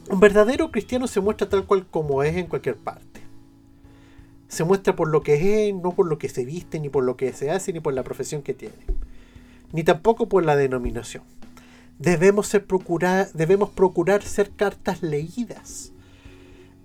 Un 0.09 0.21
verdadero 0.21 0.71
cristiano 0.71 1.07
se 1.07 1.21
muestra 1.21 1.49
tal 1.49 1.67
cual 1.67 1.87
como 1.91 2.23
es 2.23 2.37
en 2.37 2.47
cualquier 2.47 2.77
parte. 2.77 3.21
Se 4.49 4.63
muestra 4.63 4.95
por 4.95 5.09
lo 5.09 5.23
que 5.23 5.69
es, 5.69 5.75
no 5.75 5.93
por 5.93 6.07
lo 6.07 6.19
que 6.19 6.29
se 6.29 6.45
viste, 6.45 6.79
ni 6.79 6.89
por 6.89 7.03
lo 7.03 7.17
que 7.17 7.33
se 7.33 7.51
hace, 7.51 7.73
ni 7.73 7.81
por 7.81 7.95
la 7.95 8.05
profesión 8.05 8.43
que 8.43 8.55
tiene. 8.55 8.77
Ni 9.73 9.83
tampoco 9.83 10.29
por 10.29 10.45
la 10.45 10.55
denominación. 10.55 11.25
Debemos, 11.99 12.49
ser 12.49 12.67
debemos 13.33 13.71
procurar 13.71 14.23
ser 14.23 14.51
cartas 14.51 15.03
leídas 15.03 15.94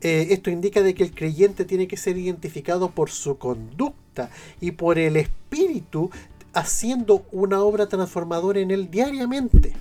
eh, 0.01 0.27
esto 0.31 0.49
indica 0.49 0.81
de 0.81 0.93
que 0.93 1.03
el 1.03 1.13
creyente 1.13 1.65
tiene 1.65 1.87
que 1.87 1.97
ser 1.97 2.17
identificado 2.17 2.91
por 2.91 3.09
su 3.09 3.37
conducta 3.37 4.29
y 4.61 4.71
por 4.71 4.97
el 4.97 5.17
espíritu 5.17 6.09
haciendo 6.53 7.25
una 7.31 7.61
obra 7.61 7.87
transformadora 7.87 8.59
en 8.59 8.71
él 8.71 8.89
diariamente. 8.89 9.73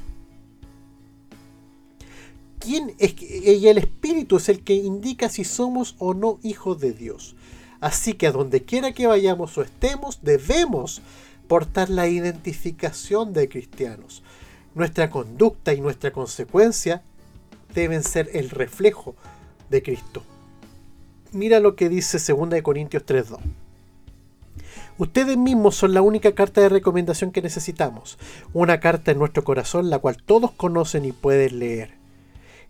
¿Quién 2.59 2.95
es 2.99 3.15
y 3.21 3.69
el 3.69 3.79
espíritu 3.79 4.37
es 4.37 4.49
el 4.49 4.63
que 4.63 4.75
indica 4.75 5.29
si 5.29 5.45
somos 5.45 5.95
o 5.99 6.13
no 6.13 6.39
hijos 6.43 6.81
de 6.81 6.93
Dios. 6.93 7.37
Así 7.81 8.15
que 8.15 8.27
a 8.27 8.33
donde 8.33 8.65
quiera 8.65 8.93
que 8.93 9.07
vayamos 9.07 9.57
o 9.57 9.63
estemos, 9.63 10.19
debemos 10.23 11.01
portar 11.47 11.89
la 11.89 12.09
identificación 12.09 13.33
de 13.33 13.49
cristianos. 13.49 14.23
Nuestra 14.75 15.09
conducta 15.09 15.73
y 15.73 15.81
nuestra 15.81 16.13
consecuencia 16.13 17.03
deben 17.75 18.03
ser 18.03 18.31
el 18.35 18.51
reflejo 18.51 19.15
de 19.71 19.83
Cristo. 19.83 20.23
Mira 21.33 21.61
lo 21.61 21.77
que 21.77 21.89
dice 21.89 22.19
2 22.19 22.63
Corintios 22.63 23.05
3.2. 23.05 23.39
Ustedes 24.99 25.37
mismos 25.37 25.77
son 25.77 25.95
la 25.95 26.03
única 26.03 26.35
carta 26.35 26.61
de 26.61 26.69
recomendación 26.69 27.31
que 27.31 27.43
necesitamos, 27.43 28.19
una 28.53 28.81
carta 28.81 29.13
en 29.13 29.19
nuestro 29.19 29.45
corazón 29.45 29.91
la 29.91 30.01
cual 30.01 30.17
todos 30.17 30.51
conocen 30.51 31.05
y 31.05 31.13
pueden 31.13 31.61
leer. 31.61 31.93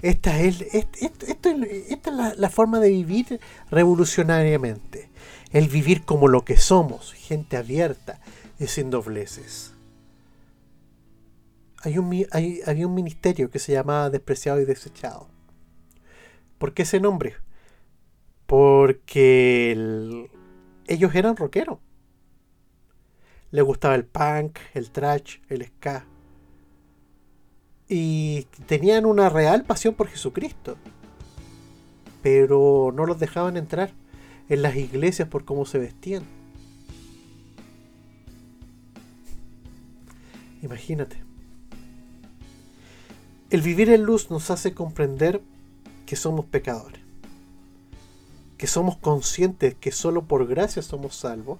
Esta 0.02 0.38
es, 0.40 0.60
esta 0.60 1.50
es 1.50 2.38
la, 2.38 2.50
forma 2.50 2.80
de 2.80 2.90
vivir 2.90 3.40
revolucionariamente, 3.70 5.08
el 5.52 5.68
vivir 5.68 6.04
como 6.04 6.28
lo 6.28 6.44
que 6.44 6.56
somos, 6.56 7.14
gente 7.14 7.56
abierta 7.56 8.20
y 8.60 8.66
sin 8.66 8.90
dobleces. 8.90 9.72
Hay 11.82 11.96
un, 11.96 12.26
había 12.66 12.86
un 12.86 12.94
ministerio 12.94 13.50
que 13.50 13.58
se 13.58 13.72
llamaba 13.72 14.10
Despreciado 14.10 14.60
y 14.60 14.66
Desechado 14.66 15.28
¿Por 16.58 16.74
qué 16.74 16.82
ese 16.82 17.00
nombre? 17.00 17.36
Porque 18.46 20.28
ellos 20.86 21.14
eran 21.14 21.36
rockeros. 21.36 21.78
Les 23.50 23.64
gustaba 23.64 23.94
el 23.94 24.04
punk, 24.04 24.58
el 24.74 24.90
trash, 24.90 25.38
el 25.48 25.64
ska. 25.64 26.04
Y 27.88 28.46
tenían 28.66 29.06
una 29.06 29.28
real 29.28 29.64
pasión 29.64 29.94
por 29.94 30.08
Jesucristo. 30.08 30.76
Pero 32.22 32.92
no 32.94 33.06
los 33.06 33.18
dejaban 33.18 33.56
entrar 33.56 33.92
en 34.48 34.62
las 34.62 34.76
iglesias 34.76 35.28
por 35.28 35.44
cómo 35.44 35.64
se 35.64 35.78
vestían. 35.78 36.24
Imagínate. 40.62 41.22
El 43.50 43.62
vivir 43.62 43.88
en 43.90 44.02
luz 44.02 44.30
nos 44.30 44.50
hace 44.50 44.74
comprender 44.74 45.40
que 46.08 46.16
somos 46.16 46.46
pecadores, 46.46 47.02
que 48.56 48.66
somos 48.66 48.96
conscientes 48.96 49.74
que 49.74 49.92
solo 49.92 50.24
por 50.24 50.46
gracia 50.46 50.80
somos 50.80 51.14
salvos 51.14 51.58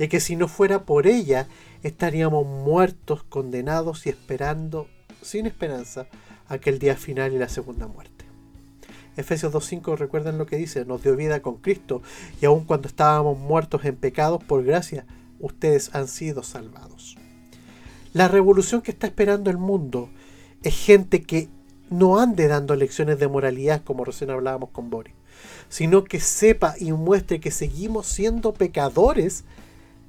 y 0.00 0.08
que 0.08 0.18
si 0.18 0.34
no 0.34 0.48
fuera 0.48 0.82
por 0.82 1.06
ella 1.06 1.46
estaríamos 1.84 2.44
muertos, 2.44 3.22
condenados 3.22 4.06
y 4.06 4.08
esperando 4.08 4.88
sin 5.22 5.46
esperanza 5.46 6.08
aquel 6.48 6.80
día 6.80 6.96
final 6.96 7.34
y 7.34 7.38
la 7.38 7.48
segunda 7.48 7.86
muerte. 7.86 8.24
Efesios 9.16 9.52
2.5 9.52 9.96
recuerdan 9.96 10.38
lo 10.38 10.46
que 10.46 10.56
dice, 10.56 10.84
nos 10.84 11.00
dio 11.04 11.14
vida 11.14 11.40
con 11.40 11.58
Cristo 11.58 12.02
y 12.42 12.46
aun 12.46 12.64
cuando 12.64 12.88
estábamos 12.88 13.38
muertos 13.38 13.84
en 13.84 13.94
pecados, 13.94 14.42
por 14.42 14.64
gracia, 14.64 15.06
ustedes 15.38 15.94
han 15.94 16.08
sido 16.08 16.42
salvados. 16.42 17.16
La 18.12 18.26
revolución 18.26 18.82
que 18.82 18.90
está 18.90 19.06
esperando 19.06 19.50
el 19.50 19.58
mundo 19.58 20.10
es 20.64 20.74
gente 20.74 21.22
que 21.22 21.48
no 21.98 22.18
ande 22.18 22.48
dando 22.48 22.74
lecciones 22.76 23.18
de 23.18 23.28
moralidad 23.28 23.82
como 23.82 24.04
recién 24.04 24.30
hablábamos 24.30 24.70
con 24.70 24.90
Boris, 24.90 25.14
sino 25.68 26.04
que 26.04 26.20
sepa 26.20 26.74
y 26.78 26.92
muestre 26.92 27.40
que 27.40 27.50
seguimos 27.50 28.06
siendo 28.06 28.52
pecadores, 28.52 29.44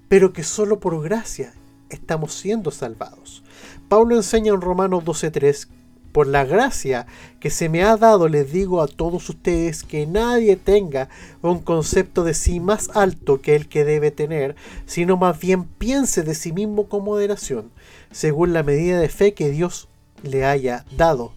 pero 0.08 0.34
que 0.34 0.44
solo 0.44 0.80
por 0.80 1.02
gracia 1.04 1.54
estamos 1.90 2.34
siendo 2.34 2.72
salvados. 2.72 3.44
Pablo 3.88 4.16
enseña 4.16 4.54
en 4.54 4.62
Romanos 4.62 5.04
12:3, 5.04 5.68
por 6.12 6.28
la 6.28 6.46
gracia 6.46 7.08
que 7.42 7.50
se 7.50 7.68
me 7.68 7.84
ha 7.84 7.98
dado 7.98 8.30
les 8.30 8.50
digo 8.52 8.82
a 8.82 8.88
todos 8.88 9.28
ustedes 9.28 9.84
que 9.84 10.08
nadie 10.08 10.56
tenga 10.56 11.10
un 11.42 11.60
concepto 11.60 12.24
de 12.24 12.34
sí 12.34 12.62
más 12.62 12.90
alto 12.94 13.42
que 13.42 13.54
el 13.54 13.68
que 13.68 13.84
debe 13.84 14.12
tener, 14.12 14.56
sino 14.86 15.18
más 15.18 15.38
bien 15.40 15.66
piense 15.66 16.24
de 16.24 16.34
sí 16.34 16.54
mismo 16.54 16.88
con 16.88 17.04
moderación, 17.04 17.70
según 18.12 18.54
la 18.54 18.64
medida 18.64 18.98
de 18.98 19.10
fe 19.10 19.34
que 19.34 19.50
Dios 19.50 19.90
le 20.24 20.46
haya 20.46 20.86
dado 20.96 21.34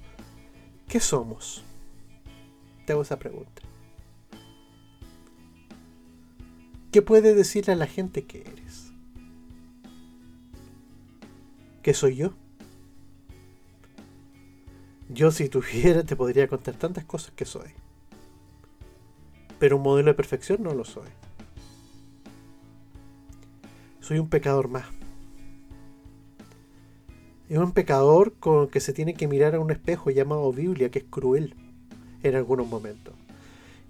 ¿Qué 0.88 1.00
somos? 1.00 1.62
Te 2.86 2.94
hago 2.94 3.02
esa 3.02 3.18
pregunta. 3.18 3.62
¿Qué 6.90 7.02
puedes 7.02 7.36
decirle 7.36 7.74
a 7.74 7.76
la 7.76 7.86
gente 7.86 8.24
que 8.24 8.40
eres? 8.40 8.90
¿Qué 11.82 11.92
soy 11.92 12.16
yo? 12.16 12.32
Yo 15.10 15.30
si 15.30 15.50
tuviera 15.50 16.04
te 16.04 16.16
podría 16.16 16.48
contar 16.48 16.74
tantas 16.76 17.04
cosas 17.04 17.32
que 17.32 17.44
soy. 17.44 17.70
Pero 19.58 19.76
un 19.76 19.82
modelo 19.82 20.10
de 20.10 20.14
perfección 20.14 20.62
no 20.62 20.72
lo 20.72 20.86
soy. 20.86 21.08
Soy 24.00 24.18
un 24.18 24.30
pecador 24.30 24.68
más. 24.68 24.86
Es 27.48 27.56
un 27.56 27.72
pecador 27.72 28.34
con 28.34 28.68
que 28.68 28.80
se 28.80 28.92
tiene 28.92 29.14
que 29.14 29.26
mirar 29.26 29.54
a 29.54 29.60
un 29.60 29.70
espejo 29.70 30.10
llamado 30.10 30.52
Biblia, 30.52 30.90
que 30.90 30.98
es 30.98 31.04
cruel 31.08 31.54
en 32.22 32.34
algunos 32.34 32.66
momentos. 32.66 33.14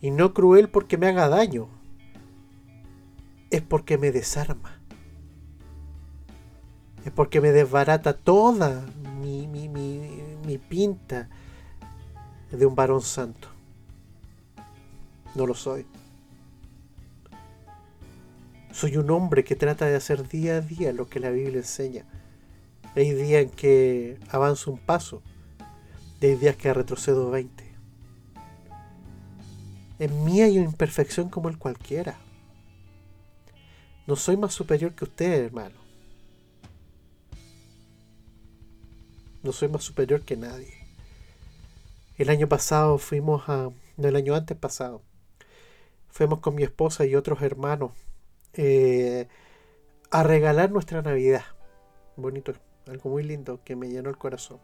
Y 0.00 0.12
no 0.12 0.32
cruel 0.32 0.68
porque 0.68 0.96
me 0.96 1.08
haga 1.08 1.28
daño, 1.28 1.68
es 3.50 3.62
porque 3.62 3.98
me 3.98 4.12
desarma. 4.12 4.80
Es 7.04 7.10
porque 7.12 7.40
me 7.40 7.50
desbarata 7.50 8.12
toda 8.12 8.84
mi, 9.20 9.46
mi, 9.46 9.68
mi, 9.68 10.58
pinta 10.58 11.28
de 12.50 12.64
un 12.64 12.74
varón 12.74 13.02
santo. 13.02 13.48
No 15.34 15.46
lo 15.46 15.54
soy. 15.54 15.86
Soy 18.72 18.96
un 18.96 19.10
hombre 19.10 19.42
que 19.42 19.56
trata 19.56 19.86
de 19.86 19.96
hacer 19.96 20.28
día 20.28 20.56
a 20.56 20.60
día 20.60 20.92
lo 20.92 21.08
que 21.08 21.18
la 21.18 21.30
Biblia 21.30 21.58
enseña. 21.58 22.04
Hay 22.96 23.12
días 23.12 23.44
en 23.44 23.50
que 23.50 24.18
avanzo 24.30 24.72
un 24.72 24.78
paso 24.78 25.22
y 26.20 26.26
hay 26.26 26.34
días 26.36 26.56
que 26.56 26.72
retrocedo 26.72 27.30
20. 27.30 27.64
En 30.00 30.24
mí 30.24 30.42
hay 30.42 30.58
una 30.58 30.70
imperfección 30.70 31.28
como 31.28 31.48
el 31.48 31.58
cualquiera. 31.58 32.18
No 34.06 34.16
soy 34.16 34.36
más 34.36 34.54
superior 34.54 34.94
que 34.94 35.04
usted, 35.04 35.44
hermano. 35.44 35.76
No 39.42 39.52
soy 39.52 39.68
más 39.68 39.84
superior 39.84 40.22
que 40.22 40.36
nadie. 40.36 40.74
El 42.16 42.30
año 42.30 42.48
pasado 42.48 42.98
fuimos 42.98 43.48
a... 43.48 43.70
No, 43.96 44.08
el 44.08 44.16
año 44.16 44.34
antes 44.34 44.56
pasado. 44.56 45.02
Fuimos 46.08 46.40
con 46.40 46.54
mi 46.54 46.62
esposa 46.62 47.04
y 47.04 47.14
otros 47.14 47.42
hermanos 47.42 47.92
eh, 48.54 49.28
a 50.10 50.22
regalar 50.22 50.70
nuestra 50.70 51.02
Navidad. 51.02 51.44
Bonito, 52.16 52.54
algo 52.88 53.10
muy 53.10 53.22
lindo 53.22 53.60
que 53.64 53.76
me 53.76 53.88
llenó 53.88 54.10
el 54.10 54.16
corazón. 54.16 54.58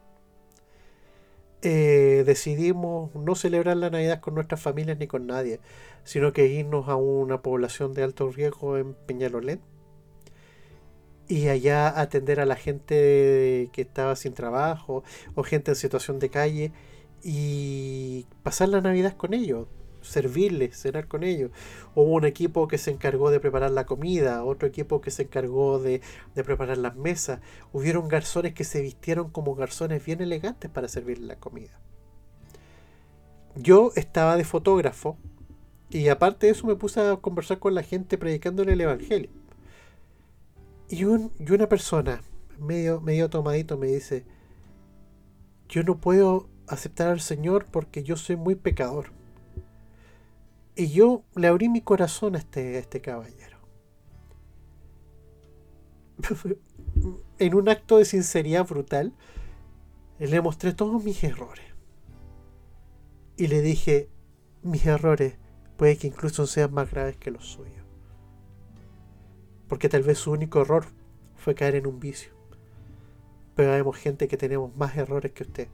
Eh, 1.61 2.23
decidimos 2.25 3.15
no 3.15 3.33
celebrar 3.35 3.77
la 3.77 3.89
Navidad 3.89 4.19
con 4.19 4.35
nuestras 4.35 4.61
familias 4.61 4.97
ni 4.99 5.07
con 5.07 5.25
nadie, 5.25 5.59
sino 6.03 6.31
que 6.33 6.47
irnos 6.47 6.89
a 6.89 6.95
una 6.95 7.41
población 7.41 7.93
de 7.93 8.03
alto 8.03 8.29
riesgo 8.29 8.77
en 8.77 8.93
Peñalolén 8.93 9.61
y 11.27 11.47
allá 11.47 11.99
atender 11.99 12.39
a 12.39 12.45
la 12.45 12.55
gente 12.55 13.69
que 13.73 13.81
estaba 13.81 14.15
sin 14.15 14.33
trabajo 14.33 15.03
o 15.33 15.43
gente 15.43 15.71
en 15.71 15.75
situación 15.75 16.19
de 16.19 16.29
calle 16.29 16.71
y 17.23 18.27
pasar 18.43 18.69
la 18.69 18.81
Navidad 18.81 19.17
con 19.17 19.33
ellos 19.33 19.67
servirles, 20.05 20.77
cenar 20.77 21.07
con 21.07 21.23
ellos. 21.23 21.51
Hubo 21.93 22.13
un 22.13 22.25
equipo 22.25 22.67
que 22.67 22.77
se 22.77 22.91
encargó 22.91 23.31
de 23.31 23.39
preparar 23.39 23.71
la 23.71 23.85
comida, 23.85 24.43
otro 24.43 24.67
equipo 24.67 25.01
que 25.01 25.11
se 25.11 25.23
encargó 25.23 25.79
de, 25.79 26.01
preparar 26.33 26.77
las 26.77 26.95
mesas. 26.95 27.39
Hubieron 27.73 28.07
garzones 28.07 28.53
que 28.53 28.63
se 28.63 28.81
vistieron 28.81 29.29
como 29.29 29.55
garzones 29.55 30.05
bien 30.05 30.21
elegantes 30.21 30.69
para 30.69 30.87
servir 30.87 31.19
la 31.19 31.35
comida. 31.37 31.79
Yo 33.55 33.91
estaba 33.95 34.35
de 34.37 34.43
fotógrafo 34.43 35.17
y 35.89 36.09
aparte 36.09 36.47
de 36.47 36.51
eso 36.51 36.67
me 36.67 36.75
puse 36.75 36.99
a 36.99 37.15
conversar 37.17 37.59
con 37.59 37.73
la 37.73 37.83
gente 37.83 38.17
predicándole 38.17 38.73
el 38.73 38.81
Evangelio. 38.81 39.29
Y, 40.89 41.05
un, 41.05 41.31
y 41.39 41.51
una 41.51 41.67
persona, 41.67 42.21
medio, 42.59 43.01
medio 43.01 43.29
tomadito, 43.29 43.77
me 43.77 43.87
dice, 43.87 44.25
yo 45.67 45.83
no 45.83 45.97
puedo 45.97 46.47
aceptar 46.67 47.07
al 47.07 47.21
Señor 47.21 47.65
porque 47.71 48.03
yo 48.03 48.17
soy 48.17 48.35
muy 48.35 48.55
pecador. 48.55 49.14
Y 50.75 50.89
yo 50.89 51.23
le 51.35 51.47
abrí 51.47 51.69
mi 51.69 51.81
corazón 51.81 52.35
a 52.35 52.39
este, 52.39 52.77
este 52.77 52.99
caballero. 53.01 53.57
en 57.39 57.55
un 57.55 57.69
acto 57.69 57.97
de 57.97 58.05
sinceridad 58.05 58.67
brutal, 58.67 59.13
le 60.19 60.41
mostré 60.41 60.73
todos 60.73 61.03
mis 61.03 61.23
errores. 61.23 61.65
Y 63.37 63.47
le 63.47 63.61
dije, 63.61 64.09
mis 64.63 64.85
errores 64.85 65.37
puede 65.77 65.97
que 65.97 66.07
incluso 66.07 66.47
sean 66.47 66.73
más 66.73 66.91
graves 66.91 67.17
que 67.17 67.31
los 67.31 67.45
suyos. 67.45 67.85
Porque 69.67 69.89
tal 69.89 70.03
vez 70.03 70.19
su 70.19 70.31
único 70.31 70.61
error 70.61 70.85
fue 71.35 71.55
caer 71.55 71.75
en 71.75 71.87
un 71.87 71.99
vicio. 71.99 72.33
Pero 73.55 73.71
vemos 73.71 73.97
gente 73.97 74.27
que 74.27 74.37
tenemos 74.37 74.75
más 74.75 74.95
errores 74.95 75.31
que 75.31 75.43
usted. 75.43 75.67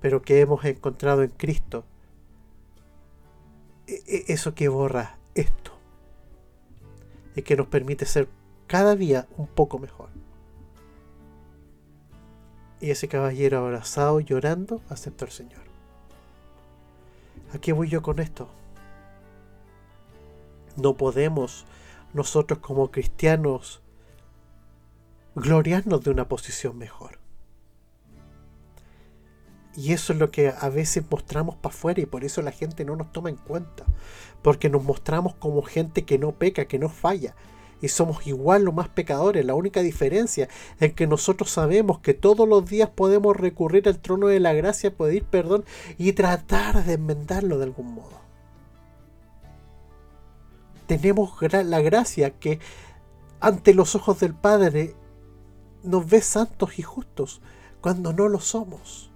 Pero 0.00 0.22
que 0.22 0.40
hemos 0.40 0.64
encontrado 0.64 1.22
en 1.22 1.30
Cristo 1.30 1.84
eso 3.86 4.54
que 4.54 4.68
borra 4.68 5.18
esto 5.34 5.72
y 7.34 7.42
que 7.42 7.56
nos 7.56 7.66
permite 7.66 8.06
ser 8.06 8.28
cada 8.66 8.96
día 8.96 9.26
un 9.36 9.46
poco 9.46 9.78
mejor. 9.78 10.08
Y 12.80 12.90
ese 12.90 13.08
caballero 13.08 13.58
abrazado, 13.58 14.20
llorando, 14.20 14.82
aceptó 14.88 15.24
al 15.24 15.30
Señor. 15.30 15.62
¿A 17.54 17.58
qué 17.58 17.72
voy 17.72 17.88
yo 17.88 18.02
con 18.02 18.18
esto? 18.18 18.48
No 20.76 20.94
podemos 20.94 21.64
nosotros 22.12 22.58
como 22.58 22.90
cristianos 22.90 23.82
gloriarnos 25.34 26.02
de 26.02 26.10
una 26.10 26.28
posición 26.28 26.76
mejor. 26.76 27.21
Y 29.74 29.92
eso 29.92 30.12
es 30.12 30.18
lo 30.18 30.30
que 30.30 30.48
a 30.48 30.68
veces 30.68 31.04
mostramos 31.10 31.56
para 31.56 31.74
afuera 31.74 32.00
y 32.00 32.06
por 32.06 32.24
eso 32.24 32.42
la 32.42 32.52
gente 32.52 32.84
no 32.84 32.96
nos 32.96 33.12
toma 33.12 33.30
en 33.30 33.36
cuenta. 33.36 33.84
Porque 34.42 34.68
nos 34.68 34.82
mostramos 34.82 35.34
como 35.34 35.62
gente 35.62 36.04
que 36.04 36.18
no 36.18 36.32
peca, 36.32 36.66
que 36.66 36.78
no 36.78 36.88
falla. 36.88 37.34
Y 37.80 37.88
somos 37.88 38.26
igual 38.26 38.64
los 38.64 38.74
más 38.74 38.88
pecadores. 38.88 39.44
La 39.44 39.54
única 39.54 39.80
diferencia 39.80 40.48
es 40.78 40.92
que 40.92 41.06
nosotros 41.06 41.50
sabemos 41.50 41.98
que 42.00 42.14
todos 42.14 42.48
los 42.48 42.66
días 42.66 42.90
podemos 42.90 43.36
recurrir 43.36 43.88
al 43.88 43.98
trono 43.98 44.28
de 44.28 44.40
la 44.40 44.52
gracia, 44.52 44.94
pedir 44.94 45.24
perdón 45.24 45.64
y 45.98 46.12
tratar 46.12 46.84
de 46.84 46.92
enmendarlo 46.92 47.58
de 47.58 47.64
algún 47.64 47.94
modo. 47.94 48.20
Tenemos 50.86 51.32
la 51.40 51.80
gracia 51.80 52.30
que 52.30 52.60
ante 53.40 53.74
los 53.74 53.94
ojos 53.94 54.20
del 54.20 54.34
Padre 54.34 54.94
nos 55.82 56.08
ve 56.08 56.20
santos 56.20 56.78
y 56.78 56.82
justos 56.82 57.40
cuando 57.80 58.12
no 58.12 58.28
lo 58.28 58.38
somos. 58.38 59.11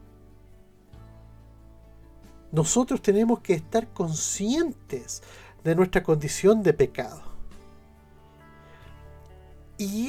Nosotros 2.56 3.02
tenemos 3.02 3.40
que 3.40 3.52
estar 3.52 3.86
conscientes 3.88 5.22
de 5.62 5.74
nuestra 5.74 6.02
condición 6.02 6.62
de 6.62 6.72
pecado. 6.72 7.20
Y, 9.76 10.08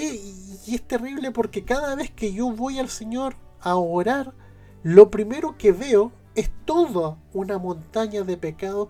es 0.65 0.81
terrible 0.87 1.31
porque 1.31 1.65
cada 1.65 1.93
vez 1.95 2.09
que 2.09 2.31
yo 2.31 2.49
voy 2.49 2.79
al 2.79 2.87
Señor 2.87 3.35
a 3.59 3.75
orar, 3.75 4.33
lo 4.81 5.11
primero 5.11 5.57
que 5.57 5.73
veo 5.73 6.13
es 6.35 6.49
toda 6.63 7.17
una 7.33 7.57
montaña 7.57 8.21
de 8.21 8.37
pecado 8.37 8.87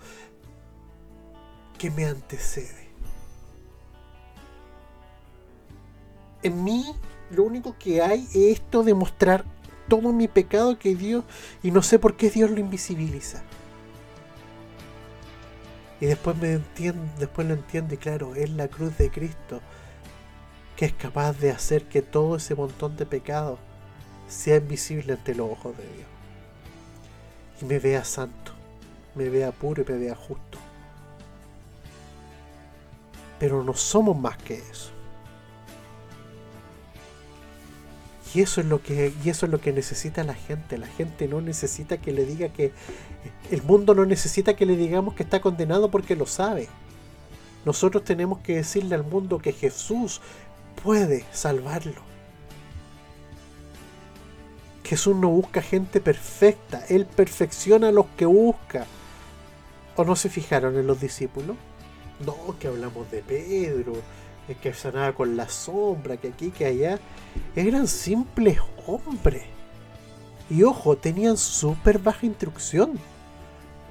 que 1.80 1.89
me 1.89 2.06
antecede. 2.06 2.91
En 6.43 6.63
mí 6.63 6.86
lo 7.32 7.43
único 7.43 7.76
que 7.80 8.04
hay 8.04 8.28
es 8.36 8.60
esto 8.60 8.84
de 8.84 8.93
mostrar 8.93 9.46
todo 9.88 10.12
mi 10.13 10.28
pecado 10.28 10.78
que 10.78 10.95
Dios, 10.95 11.23
y 11.63 11.71
no 11.71 11.82
sé 11.82 12.00
por 12.00 12.15
qué 12.15 12.30
Dios 12.30 12.52
lo 12.52 12.60
invisibiliza. 12.60 13.43
Y 16.00 16.06
después 16.06 16.38
me 16.38 16.54
entiendo, 16.54 17.02
después 17.17 17.47
lo 17.47 17.54
entiendo 17.56 17.93
y 17.93 17.97
claro, 17.97 18.36
es 18.36 18.50
la 18.52 18.67
cruz 18.67 18.97
de 18.97 19.10
Cristo 19.10 19.62
que 20.78 20.86
es 20.86 20.93
capaz 20.93 21.34
de 21.39 21.50
hacer 21.50 21.86
que 21.86 22.04
todo 22.04 22.36
ese 22.36 22.54
montón 22.54 22.95
de 22.95 23.08
pecado 23.08 23.58
sea 24.28 24.58
invisible 24.58 25.13
ante 25.13 25.34
los 25.34 25.52
ojos 25.52 25.76
de 25.76 25.84
Dios. 25.84 26.08
Y 27.62 27.65
me 27.65 27.80
vea 27.80 28.06
santo, 28.06 28.52
me 29.15 29.28
vea 29.30 29.52
puro 29.52 29.82
y 29.82 29.91
me 29.91 29.97
vea 29.97 30.15
justo. 30.15 30.60
Pero 33.39 33.63
no 33.63 33.73
somos 33.73 34.15
más 34.15 34.38
que 34.38 34.56
eso. 34.56 34.91
Y 38.33 38.41
eso 38.41 38.61
es 38.61 38.67
lo 38.67 38.81
que, 38.81 39.13
y 39.23 39.29
eso 39.29 39.45
es 39.45 39.51
lo 39.51 39.61
que 39.61 39.71
necesita 39.71 40.23
la 40.23 40.33
gente. 40.33 40.77
La 40.77 40.87
gente 40.87 41.27
no 41.27 41.41
necesita 41.41 41.97
que 41.97 42.11
le 42.11 42.25
diga 42.25 42.49
que. 42.49 42.71
El 43.51 43.63
mundo 43.63 43.93
no 43.95 44.05
necesita 44.05 44.55
que 44.55 44.65
le 44.65 44.75
digamos 44.75 45.13
que 45.13 45.23
está 45.23 45.41
condenado 45.41 45.89
porque 45.89 46.15
lo 46.15 46.25
sabe. 46.25 46.67
Nosotros 47.65 48.03
tenemos 48.03 48.39
que 48.39 48.55
decirle 48.55 48.95
al 48.95 49.03
mundo 49.03 49.39
que 49.39 49.53
Jesús 49.53 50.21
puede 50.83 51.25
salvarlo. 51.31 52.01
Jesús 54.83 55.15
no 55.17 55.29
busca 55.29 55.61
gente 55.61 55.99
perfecta, 55.99 56.85
Él 56.87 57.05
perfecciona 57.05 57.89
a 57.89 57.91
los 57.91 58.05
que 58.17 58.25
busca. 58.25 58.85
¿O 59.97 60.05
no 60.05 60.15
se 60.15 60.29
fijaron 60.29 60.77
en 60.77 60.87
los 60.87 61.01
discípulos? 61.01 61.57
No, 62.25 62.57
que 62.59 62.67
hablamos 62.67 63.09
de 63.11 63.21
Pedro, 63.21 63.93
que 64.55 64.73
sanaba 64.73 65.13
con 65.13 65.36
la 65.36 65.49
sombra, 65.49 66.17
que 66.17 66.29
aquí, 66.29 66.51
que 66.51 66.65
allá. 66.65 66.99
Eran 67.55 67.88
simples 67.88 68.60
hombres. 68.86 69.43
Y 70.49 70.63
ojo, 70.63 70.95
tenían 70.95 71.38
súper 71.38 71.99
baja 71.99 72.25
instrucción. 72.25 72.97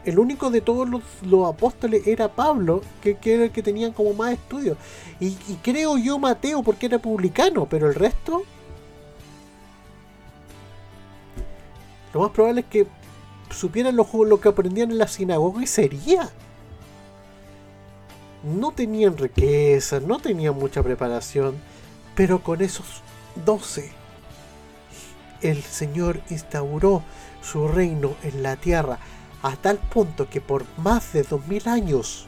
El 0.05 0.19
único 0.19 0.51
de 0.51 0.61
todos 0.61 0.89
los, 0.89 1.03
apóstoles 1.47 2.07
era 2.07 2.29
Pablo, 2.29 2.81
que, 3.03 3.19
era 3.25 3.45
el 3.45 3.51
que 3.51 3.63
tenían 3.63 3.93
como 3.93 4.15
más 4.15 4.33
estudios. 4.33 4.79
Y, 5.21 5.33
creo 5.63 5.99
yo 5.99 6.19
Mateo 6.19 6.63
porque 6.63 6.87
era 6.87 6.99
publicano, 6.99 7.67
pero 7.69 7.89
el 7.89 7.95
resto... 7.95 8.45
Lo 12.15 12.21
más 12.21 12.31
probable 12.31 12.63
es 12.63 12.67
que 12.69 12.87
supieran 13.51 13.95
lo, 13.95 14.09
lo 14.25 14.41
que 14.41 14.49
aprendían 14.49 14.91
en 14.91 14.99
la 14.99 15.09
sinagoga 15.09 15.63
y 15.63 15.67
sería 15.67 16.31
no 18.47 18.71
tenían 18.71 19.17
riqueza, 19.17 20.01
no 20.01 20.19
tenían 20.19 20.55
mucha 20.55 20.83
preparación, 20.83 21.57
pero 22.15 22.43
con 22.43 22.63
esos 22.63 23.03
12 23.45 23.91
el 25.43 25.63
Señor 25.63 26.21
instauró 26.31 27.03
su 27.43 27.69
reino 27.69 28.15
en 28.23 28.43
la 28.43 28.57
tierra 28.57 28.99
a 29.43 29.55
tal 29.57 29.79
punto 29.79 30.31
que 30.31 30.41
por 30.41 30.65
más 30.79 31.13
de 31.13 31.23
dos 31.23 31.47
mil 31.47 31.69
años 31.69 32.27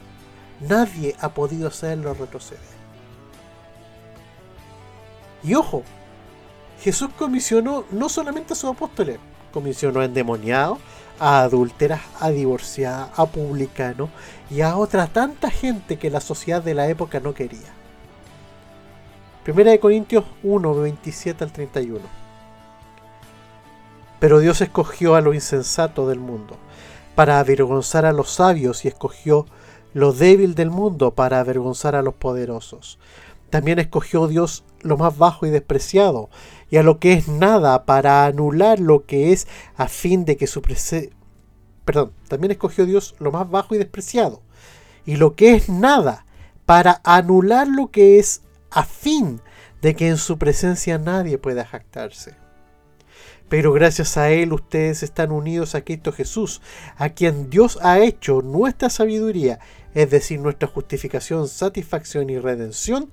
nadie 0.59 1.15
ha 1.19 1.29
podido 1.29 1.67
hacerlo 1.67 2.13
retroceder. 2.13 2.61
Y 5.43 5.55
ojo, 5.55 5.83
Jesús 6.81 7.09
comisionó 7.17 7.85
no 7.91 8.09
solamente 8.09 8.53
a 8.53 8.55
sus 8.55 8.71
apóstoles, 8.71 9.19
comisionó 9.53 10.01
a 10.01 10.05
endemoniados, 10.05 10.79
a 11.19 11.41
adúlteras, 11.41 12.01
a 12.19 12.29
divorciadas, 12.29 13.09
a 13.15 13.25
publicanos 13.25 14.09
y 14.49 14.61
a 14.61 14.77
otra 14.77 15.07
tanta 15.07 15.51
gente 15.51 15.97
que 15.97 16.09
la 16.09 16.21
sociedad 16.21 16.63
de 16.63 16.73
la 16.73 16.87
época 16.87 17.19
no 17.19 17.33
quería. 17.33 17.73
Primera 19.43 19.71
de 19.71 19.79
Corintios 19.79 20.25
1, 20.43 20.75
27 20.75 21.43
al 21.43 21.51
31. 21.51 21.99
Pero 24.19 24.39
Dios 24.39 24.61
escogió 24.61 25.15
a 25.15 25.21
lo 25.21 25.33
insensato 25.33 26.07
del 26.07 26.19
mundo 26.19 26.57
para 27.15 27.39
avergonzar 27.39 28.05
a 28.05 28.13
los 28.13 28.29
sabios 28.29 28.85
y 28.85 28.89
escogió 28.89 29.45
lo 29.93 30.13
débil 30.13 30.55
del 30.55 30.69
mundo 30.69 31.11
para 31.11 31.39
avergonzar 31.39 31.95
a 31.95 32.01
los 32.01 32.13
poderosos. 32.13 32.99
También 33.49 33.79
escogió 33.79 34.27
Dios 34.27 34.63
lo 34.81 34.97
más 34.97 35.17
bajo 35.17 35.45
y 35.45 35.49
despreciado, 35.49 36.29
y 36.69 36.77
a 36.77 36.83
lo 36.83 36.99
que 36.99 37.13
es 37.13 37.27
nada 37.27 37.85
para 37.85 38.25
anular 38.25 38.79
lo 38.79 39.05
que 39.05 39.31
es 39.31 39.47
a 39.75 39.87
fin 39.87 40.25
de 40.25 40.37
que 40.37 40.47
su 40.47 40.61
Perdón, 41.85 42.11
también 42.27 42.51
escogió 42.51 42.85
Dios 42.85 43.15
lo 43.19 43.31
más 43.31 43.49
bajo 43.49 43.75
y 43.75 43.77
despreciado, 43.77 44.41
y 45.05 45.15
lo 45.15 45.35
que 45.35 45.55
es 45.55 45.69
nada 45.69 46.25
para 46.65 47.01
anular 47.03 47.67
lo 47.67 47.89
que 47.89 48.19
es 48.19 48.43
a 48.69 48.83
fin 48.83 49.41
de 49.81 49.95
que 49.95 50.07
en 50.07 50.17
su 50.17 50.37
presencia 50.37 50.97
nadie 50.97 51.37
pueda 51.37 51.65
jactarse. 51.65 52.35
Pero 53.47 53.73
gracias 53.73 54.15
a 54.17 54.29
Él 54.29 54.53
ustedes 54.53 55.01
están 55.01 55.31
unidos 55.31 55.73
a 55.73 55.81
Cristo 55.81 56.11
Jesús, 56.11 56.61
a 56.97 57.09
quien 57.09 57.49
Dios 57.49 57.79
ha 57.81 57.99
hecho 57.99 58.43
nuestra 58.43 58.91
sabiduría 58.91 59.59
es 59.93 60.09
decir, 60.09 60.39
nuestra 60.39 60.67
justificación, 60.67 61.47
satisfacción 61.47 62.29
y 62.29 62.37
redención, 62.37 63.09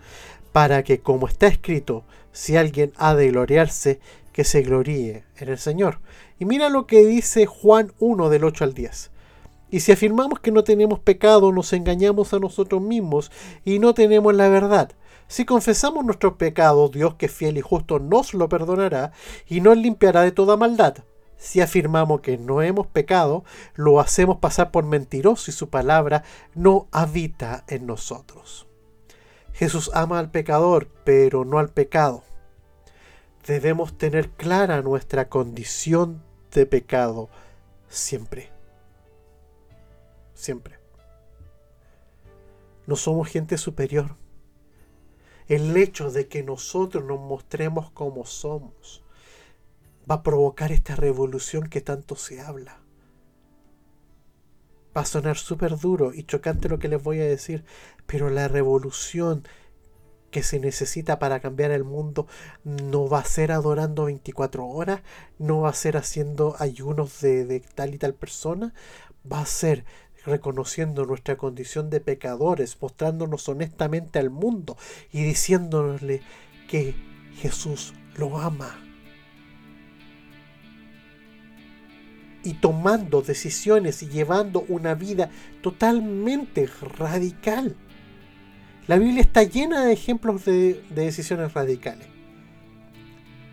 para 0.56 0.84
que, 0.84 1.00
como 1.00 1.28
está 1.28 1.48
escrito, 1.48 2.04
si 2.32 2.56
alguien 2.56 2.90
ha 2.96 3.14
de 3.14 3.28
gloriarse, 3.28 4.00
que 4.32 4.42
se 4.42 4.62
gloríe 4.62 5.24
en 5.36 5.50
el 5.50 5.58
Señor. 5.58 6.00
Y 6.38 6.46
mira 6.46 6.70
lo 6.70 6.86
que 6.86 7.04
dice 7.04 7.44
Juan 7.44 7.92
1 7.98 8.30
del 8.30 8.42
8 8.42 8.64
al 8.64 8.72
10. 8.72 9.10
Y 9.70 9.80
si 9.80 9.92
afirmamos 9.92 10.40
que 10.40 10.52
no 10.52 10.64
tenemos 10.64 10.98
pecado, 10.98 11.52
nos 11.52 11.74
engañamos 11.74 12.32
a 12.32 12.38
nosotros 12.38 12.80
mismos 12.80 13.30
y 13.66 13.80
no 13.80 13.92
tenemos 13.92 14.34
la 14.34 14.48
verdad. 14.48 14.92
Si 15.28 15.44
confesamos 15.44 16.06
nuestros 16.06 16.36
pecados, 16.36 16.90
Dios 16.90 17.16
que 17.16 17.26
es 17.26 17.32
fiel 17.32 17.58
y 17.58 17.60
justo 17.60 17.98
nos 17.98 18.32
lo 18.32 18.48
perdonará 18.48 19.12
y 19.46 19.60
nos 19.60 19.76
limpiará 19.76 20.22
de 20.22 20.32
toda 20.32 20.56
maldad. 20.56 20.96
Si 21.36 21.60
afirmamos 21.60 22.22
que 22.22 22.38
no 22.38 22.62
hemos 22.62 22.86
pecado, 22.86 23.44
lo 23.74 24.00
hacemos 24.00 24.38
pasar 24.38 24.70
por 24.70 24.86
mentiroso 24.86 25.50
y 25.50 25.52
su 25.52 25.68
palabra 25.68 26.24
no 26.54 26.88
habita 26.92 27.64
en 27.68 27.84
nosotros. 27.84 28.66
Jesús 29.56 29.90
ama 29.94 30.18
al 30.18 30.30
pecador, 30.30 30.88
pero 31.02 31.46
no 31.46 31.58
al 31.58 31.70
pecado. 31.70 32.22
Debemos 33.46 33.96
tener 33.96 34.28
clara 34.28 34.82
nuestra 34.82 35.30
condición 35.30 36.22
de 36.52 36.66
pecado 36.66 37.30
siempre. 37.88 38.52
Siempre. 40.34 40.78
No 42.86 42.96
somos 42.96 43.28
gente 43.28 43.56
superior. 43.56 44.16
El 45.48 45.74
hecho 45.78 46.10
de 46.10 46.28
que 46.28 46.42
nosotros 46.42 47.02
nos 47.04 47.18
mostremos 47.18 47.90
como 47.92 48.26
somos 48.26 49.02
va 50.08 50.16
a 50.16 50.22
provocar 50.22 50.70
esta 50.70 50.96
revolución 50.96 51.70
que 51.70 51.80
tanto 51.80 52.14
se 52.16 52.42
habla. 52.42 52.85
Va 54.96 55.02
a 55.02 55.04
sonar 55.04 55.36
súper 55.36 55.76
duro 55.76 56.14
y 56.14 56.24
chocante 56.24 56.68
lo 56.68 56.78
que 56.78 56.88
les 56.88 57.02
voy 57.02 57.20
a 57.20 57.26
decir, 57.26 57.64
pero 58.06 58.30
la 58.30 58.48
revolución 58.48 59.46
que 60.30 60.42
se 60.42 60.58
necesita 60.58 61.18
para 61.18 61.40
cambiar 61.40 61.70
el 61.70 61.84
mundo 61.84 62.26
no 62.64 63.08
va 63.08 63.18
a 63.18 63.24
ser 63.24 63.52
adorando 63.52 64.06
24 64.06 64.66
horas, 64.66 65.02
no 65.38 65.60
va 65.60 65.70
a 65.70 65.74
ser 65.74 65.96
haciendo 65.96 66.56
ayunos 66.58 67.20
de, 67.20 67.62
tal 67.74 67.94
y 67.94 67.98
tal 67.98 68.14
persona, 68.14 68.72
va 69.30 69.40
a 69.40 69.46
ser 69.46 69.84
reconociendo 70.24 71.04
nuestra 71.04 71.36
condición 71.36 71.90
de 71.90 72.00
pecadores, 72.00 72.78
mostrándonos 72.80 73.48
honestamente 73.48 74.18
al 74.18 74.30
mundo 74.30 74.76
y 75.12 75.22
diciéndole 75.24 76.22
que 76.68 76.94
Jesús 77.36 77.92
lo 78.16 78.38
ama 78.38 78.85
y 82.46 82.54
tomando 82.54 83.22
decisiones 83.22 84.04
y 84.04 84.08
llevando 84.08 84.64
una 84.68 84.94
vida 84.94 85.30
totalmente 85.62 86.68
radical. 86.96 87.74
La 88.86 88.98
Biblia 88.98 89.20
está 89.20 89.42
llena 89.42 89.84
de 89.84 89.92
ejemplos 89.92 90.44
de, 90.44 90.80
decisiones 90.90 91.52
radicales. 91.54 92.06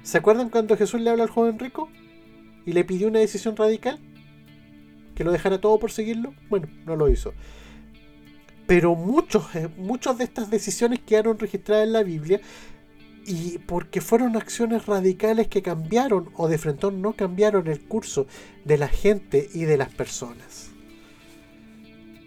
¿Se 0.03 0.19
acuerdan 0.19 0.49
cuando 0.49 0.77
Jesús 0.77 1.01
le 1.01 1.09
habla 1.09 1.23
al 1.23 1.31
joven 1.31 1.57
rico 1.57 1.89
y 2.67 2.73
le 2.73 2.83
pidió 2.83 3.07
una 3.07 3.17
decisión 3.17 3.55
radical? 3.55 3.99
¿Que 5.15 5.23
lo 5.23 5.31
dejara 5.31 5.59
todo 5.59 5.79
por 5.79 5.91
seguirlo? 5.91 6.35
Bueno, 6.49 6.67
no 6.85 6.95
lo 6.95 7.09
hizo. 7.09 7.33
Pero 8.67 8.93
muchos, 8.93 9.55
eh, 9.55 9.69
muchas 9.75 10.19
de 10.19 10.25
estas 10.25 10.51
decisiones 10.51 10.99
quedaron 10.99 11.39
registradas 11.39 11.87
en 11.87 11.93
la 11.93 12.03
Biblia 12.03 12.41
y 13.25 13.57
porque 13.59 14.01
fueron 14.01 14.35
acciones 14.35 14.85
radicales 14.85 15.47
que 15.47 15.61
cambiaron 15.61 16.29
o 16.35 16.47
de 16.47 16.57
frente 16.57 16.91
no 16.91 17.13
cambiaron 17.13 17.67
el 17.67 17.81
curso 17.81 18.27
de 18.65 18.77
la 18.77 18.87
gente 18.87 19.49
y 19.53 19.63
de 19.63 19.77
las 19.77 19.89
personas. 19.89 20.71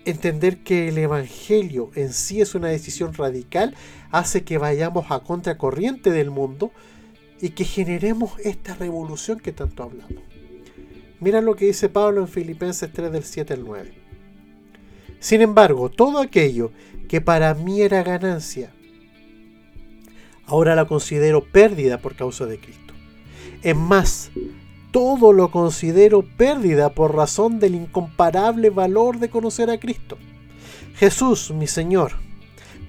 Entender 0.05 0.63
que 0.63 0.89
el 0.89 0.99
Evangelio 0.99 1.91
en 1.95 2.13
sí 2.13 2.41
es 2.41 2.55
una 2.55 2.69
decisión 2.69 3.13
radical 3.13 3.75
hace 4.11 4.45
que 4.45 4.59
vayamos 4.59 5.07
a 5.11 5.21
contracorriente 5.21 6.11
del 6.11 6.31
mundo 6.31 6.71
y 7.41 7.51
que 7.51 7.65
generemos 7.65 8.39
esta 8.39 8.75
revolución 8.75 9.41
que 9.41 9.53
tanto 9.53 9.83
hablamos. 9.83 10.23
Mira 11.19 11.41
lo 11.41 11.57
que 11.57 11.67
dice 11.67 11.89
Pablo 11.89 12.21
en 12.21 12.29
Filipenses 12.29 12.93
3 12.93 13.11
del 13.11 13.25
7 13.25 13.55
al 13.55 13.65
9. 13.65 13.95
Sin 15.19 15.41
embargo, 15.41 15.91
todo 15.91 16.21
aquello 16.21 16.71
que 17.09 17.21
para 17.21 17.55
mí 17.55 17.81
era 17.81 18.03
ganancia, 18.03 18.73
ahora 20.47 20.75
la 20.75 20.87
considero 20.87 21.45
pérdida 21.45 21.99
por 21.99 22.15
causa 22.15 22.47
de 22.47 22.59
Cristo. 22.59 22.95
Es 23.63 23.77
más, 23.77 24.31
todo 24.91 25.33
lo 25.33 25.51
considero 25.51 26.23
pérdida 26.23 26.91
por 26.91 27.15
razón 27.15 27.59
del 27.59 27.75
incomparable 27.75 28.71
valor 28.71 29.19
de 29.19 29.29
conocer 29.29 29.71
a 29.71 29.79
Cristo. 29.79 30.17
Jesús, 30.95 31.51
mi 31.51 31.67
Señor, 31.67 32.13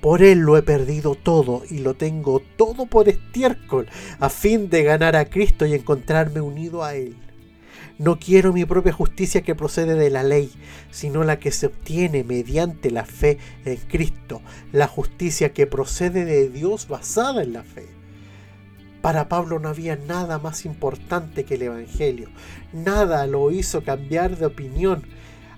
por 0.01 0.21
Él 0.21 0.39
lo 0.39 0.57
he 0.57 0.61
perdido 0.61 1.15
todo 1.15 1.63
y 1.69 1.79
lo 1.79 1.95
tengo 1.95 2.41
todo 2.55 2.85
por 2.85 3.09
estiércol, 3.09 3.87
a 4.19 4.29
fin 4.29 4.69
de 4.69 4.83
ganar 4.83 5.15
a 5.15 5.25
Cristo 5.25 5.65
y 5.65 5.73
encontrarme 5.73 6.39
unido 6.39 6.83
a 6.83 6.95
Él. 6.95 7.15
No 7.99 8.19
quiero 8.19 8.53
mi 8.53 8.63
propia 8.63 8.93
justicia 8.93 9.41
que 9.41 9.55
procede 9.55 9.95
de 9.95 10.11
la 10.11 10.21
ley, 10.21 10.51
sino 10.91 11.23
la 11.23 11.39
que 11.39 11.51
se 11.51 11.65
obtiene 11.65 12.23
mediante 12.23 12.91
la 12.91 13.05
fe 13.05 13.39
en 13.65 13.77
Cristo, 13.77 14.41
la 14.71 14.87
justicia 14.87 15.51
que 15.51 15.65
procede 15.65 16.23
de 16.23 16.49
Dios 16.49 16.87
basada 16.87 17.41
en 17.41 17.53
la 17.53 17.63
fe. 17.63 17.87
Para 19.01 19.29
Pablo 19.29 19.57
no 19.57 19.69
había 19.69 19.95
nada 19.95 20.37
más 20.37 20.65
importante 20.65 21.43
que 21.43 21.55
el 21.55 21.63
Evangelio. 21.63 22.29
Nada 22.71 23.25
lo 23.25 23.49
hizo 23.49 23.83
cambiar 23.83 24.37
de 24.37 24.45
opinión, 24.45 25.01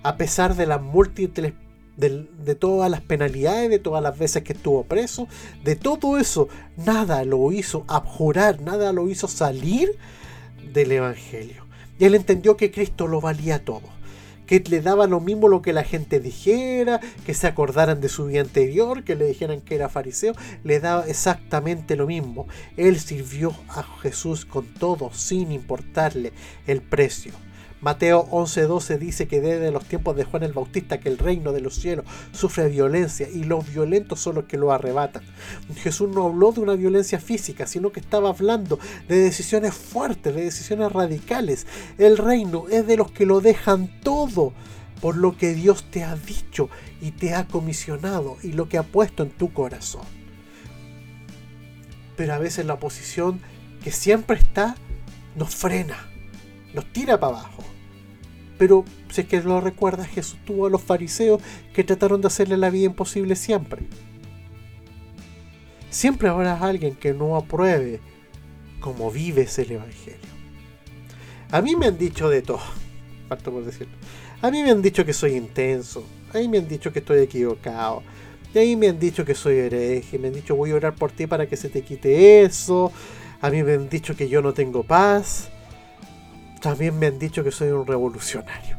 a 0.02 0.16
pesar 0.16 0.56
de 0.56 0.66
las 0.66 0.80
múltiples 0.80 1.52
de, 1.98 2.26
de, 2.42 2.54
todas 2.54 2.90
las 2.90 3.02
penalidades, 3.02 3.68
de 3.68 3.78
todas 3.78 4.02
las 4.02 4.18
veces 4.18 4.44
que 4.44 4.54
estuvo 4.54 4.84
preso, 4.84 5.28
de 5.62 5.76
todo 5.76 6.16
eso, 6.16 6.48
nada 6.78 7.22
lo 7.26 7.52
hizo 7.52 7.84
abjurar, 7.86 8.62
nada 8.62 8.94
lo 8.94 9.10
hizo 9.10 9.28
salir 9.28 9.90
del 10.72 10.92
Evangelio. 10.92 11.59
Y 12.00 12.06
él 12.06 12.14
entendió 12.14 12.56
que 12.56 12.72
Cristo 12.72 13.06
lo 13.06 13.20
valía 13.20 13.62
todo. 13.62 13.82
Que 14.46 14.64
le 14.68 14.80
daba 14.80 15.06
lo 15.06 15.20
mismo 15.20 15.46
lo 15.46 15.60
que 15.62 15.74
la 15.74 15.84
gente 15.84 16.18
dijera, 16.18 16.98
que 17.24 17.34
se 17.34 17.46
acordaran 17.46 18.00
de 18.00 18.08
su 18.08 18.26
vida 18.26 18.40
anterior, 18.40 19.04
que 19.04 19.14
le 19.14 19.26
dijeran 19.26 19.60
que 19.60 19.76
era 19.76 19.90
fariseo, 19.90 20.32
le 20.64 20.80
daba 20.80 21.06
exactamente 21.06 21.94
lo 21.94 22.06
mismo. 22.06 22.48
Él 22.78 22.98
sirvió 22.98 23.54
a 23.68 23.84
Jesús 24.00 24.46
con 24.46 24.66
todo, 24.66 25.12
sin 25.12 25.52
importarle 25.52 26.32
el 26.66 26.80
precio. 26.80 27.32
Mateo 27.80 28.26
11:12 28.30 28.98
dice 28.98 29.26
que 29.26 29.40
desde 29.40 29.70
los 29.70 29.86
tiempos 29.86 30.14
de 30.14 30.24
Juan 30.24 30.42
el 30.42 30.52
Bautista 30.52 31.00
que 31.00 31.08
el 31.08 31.16
reino 31.16 31.52
de 31.52 31.62
los 31.62 31.76
cielos 31.76 32.04
sufre 32.32 32.68
violencia 32.68 33.28
y 33.28 33.44
los 33.44 33.66
violentos 33.66 34.20
son 34.20 34.34
los 34.34 34.44
que 34.44 34.58
lo 34.58 34.70
arrebatan. 34.72 35.22
Jesús 35.76 36.10
no 36.10 36.26
habló 36.26 36.52
de 36.52 36.60
una 36.60 36.74
violencia 36.74 37.18
física, 37.18 37.66
sino 37.66 37.90
que 37.90 38.00
estaba 38.00 38.28
hablando 38.28 38.78
de 39.08 39.16
decisiones 39.16 39.74
fuertes, 39.74 40.34
de 40.34 40.44
decisiones 40.44 40.92
radicales. 40.92 41.66
El 41.96 42.18
reino 42.18 42.66
es 42.68 42.86
de 42.86 42.98
los 42.98 43.10
que 43.12 43.24
lo 43.24 43.40
dejan 43.40 43.90
todo 44.02 44.52
por 45.00 45.16
lo 45.16 45.36
que 45.38 45.54
Dios 45.54 45.84
te 45.90 46.04
ha 46.04 46.14
dicho 46.16 46.68
y 47.00 47.12
te 47.12 47.34
ha 47.34 47.46
comisionado 47.46 48.36
y 48.42 48.52
lo 48.52 48.68
que 48.68 48.76
ha 48.76 48.82
puesto 48.82 49.22
en 49.22 49.30
tu 49.30 49.52
corazón. 49.52 50.04
Pero 52.16 52.34
a 52.34 52.38
veces 52.38 52.66
la 52.66 52.74
oposición 52.74 53.40
que 53.82 53.90
siempre 53.90 54.36
está 54.36 54.76
nos 55.36 55.54
frena, 55.54 55.96
nos 56.74 56.84
tira 56.92 57.18
para 57.18 57.38
abajo. 57.38 57.69
Pero 58.60 58.84
si 59.08 59.22
es 59.22 59.26
que 59.26 59.40
lo 59.40 59.58
recuerdas, 59.62 60.06
Jesús 60.08 60.38
tuvo 60.44 60.66
a 60.66 60.70
los 60.70 60.82
fariseos 60.82 61.40
que 61.72 61.82
trataron 61.82 62.20
de 62.20 62.26
hacerle 62.26 62.58
la 62.58 62.68
vida 62.68 62.84
imposible 62.84 63.34
siempre. 63.34 63.86
Siempre 65.88 66.28
habrá 66.28 66.58
alguien 66.58 66.94
que 66.94 67.14
no 67.14 67.36
apruebe 67.36 68.00
cómo 68.78 69.10
vives 69.10 69.58
el 69.58 69.72
Evangelio. 69.72 70.28
A 71.50 71.62
mí 71.62 71.74
me 71.74 71.86
han 71.86 71.96
dicho 71.96 72.28
de 72.28 72.42
todo, 72.42 72.60
falta 73.30 73.50
por 73.50 73.64
decirlo. 73.64 73.94
A 74.42 74.50
mí 74.50 74.62
me 74.62 74.72
han 74.72 74.82
dicho 74.82 75.06
que 75.06 75.14
soy 75.14 75.36
intenso, 75.36 76.04
a 76.34 76.36
mí 76.36 76.46
me 76.46 76.58
han 76.58 76.68
dicho 76.68 76.92
que 76.92 76.98
estoy 76.98 77.20
equivocado, 77.20 78.02
y 78.52 78.58
a 78.58 78.60
mí 78.60 78.76
me 78.76 78.88
han 78.88 79.00
dicho 79.00 79.24
que 79.24 79.34
soy 79.34 79.56
hereje, 79.56 80.18
me 80.18 80.28
han 80.28 80.34
dicho 80.34 80.54
voy 80.54 80.72
a 80.72 80.74
orar 80.74 80.94
por 80.96 81.12
ti 81.12 81.26
para 81.26 81.46
que 81.46 81.56
se 81.56 81.70
te 81.70 81.80
quite 81.80 82.42
eso, 82.42 82.92
a 83.40 83.48
mí 83.48 83.62
me 83.62 83.72
han 83.72 83.88
dicho 83.88 84.14
que 84.14 84.28
yo 84.28 84.42
no 84.42 84.52
tengo 84.52 84.82
paz, 84.82 85.50
también 86.60 86.98
me 86.98 87.06
han 87.06 87.18
dicho 87.18 87.42
que 87.42 87.50
soy 87.50 87.70
un 87.70 87.86
revolucionario. 87.86 88.76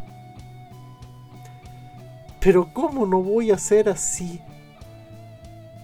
Pero 2.39 2.73
¿cómo 2.73 3.05
no 3.05 3.21
voy 3.21 3.51
a 3.51 3.57
ser 3.57 3.89
así 3.89 4.41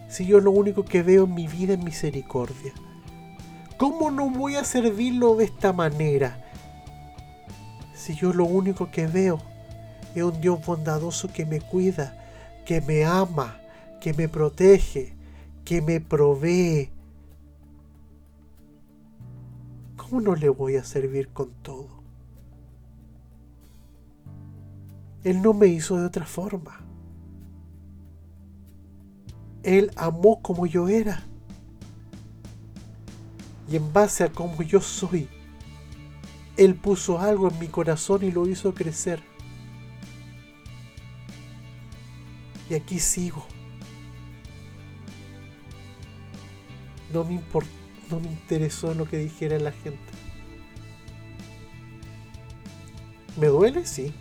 si 0.07 0.25
yo 0.25 0.39
lo 0.39 0.51
único 0.51 0.85
que 0.85 1.03
veo 1.03 1.25
en 1.25 1.35
mi 1.35 1.47
vida 1.47 1.73
es 1.73 1.79
misericordia? 1.83 2.73
¿Cómo 3.77 4.09
no 4.09 4.29
voy 4.29 4.55
a 4.55 4.63
servirlo 4.63 5.35
de 5.35 5.45
esta 5.45 5.71
manera 5.71 6.43
si 7.93 8.15
yo 8.15 8.33
lo 8.33 8.45
único 8.45 8.89
que 8.89 9.05
veo 9.05 9.39
es 10.15 10.23
un 10.23 10.41
Dios 10.41 10.65
bondadoso 10.65 11.27
que 11.27 11.45
me 11.45 11.61
cuida, 11.61 12.17
que 12.65 12.81
me 12.81 13.05
ama, 13.05 13.59
que 14.01 14.13
me 14.13 14.27
protege, 14.27 15.13
que 15.63 15.81
me 15.81 16.01
provee? 16.01 16.89
¿Cómo 20.09 20.21
no 20.21 20.35
le 20.35 20.47
voy 20.47 20.77
a 20.77 20.85
servir 20.85 21.29
con 21.29 21.51
todo? 21.61 22.01
Él 25.23 25.41
no 25.41 25.53
me 25.53 25.67
hizo 25.67 25.97
de 25.97 26.05
otra 26.05 26.25
forma. 26.25 26.79
Él 29.63 29.91
amó 29.97 30.41
como 30.41 30.65
yo 30.65 30.87
era. 30.87 31.23
Y 33.69 33.75
en 33.75 33.91
base 33.91 34.23
a 34.23 34.31
cómo 34.31 34.61
yo 34.61 34.79
soy, 34.79 35.27
Él 36.55 36.75
puso 36.75 37.19
algo 37.19 37.49
en 37.49 37.59
mi 37.59 37.67
corazón 37.67 38.23
y 38.23 38.31
lo 38.31 38.47
hizo 38.47 38.73
crecer. 38.73 39.21
Y 42.69 42.75
aquí 42.75 42.99
sigo. 42.99 43.45
No 47.11 47.25
me 47.25 47.33
importó 47.33 47.86
no 48.11 48.19
me 48.19 48.27
interesó 48.27 48.93
lo 48.93 49.05
que 49.05 49.17
dijera 49.17 49.59
la 49.59 49.71
gente. 49.71 49.97
¿Me 53.37 53.47
duele? 53.47 53.85
Sí. 53.85 54.13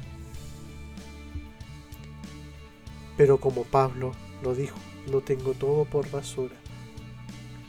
Pero 3.17 3.39
como 3.41 3.65
Pablo 3.65 4.13
lo 4.43 4.55
dijo, 4.55 4.77
lo 5.11 5.23
tengo 5.23 5.55
todo 5.55 5.85
por 5.85 6.11
basura. 6.11 6.55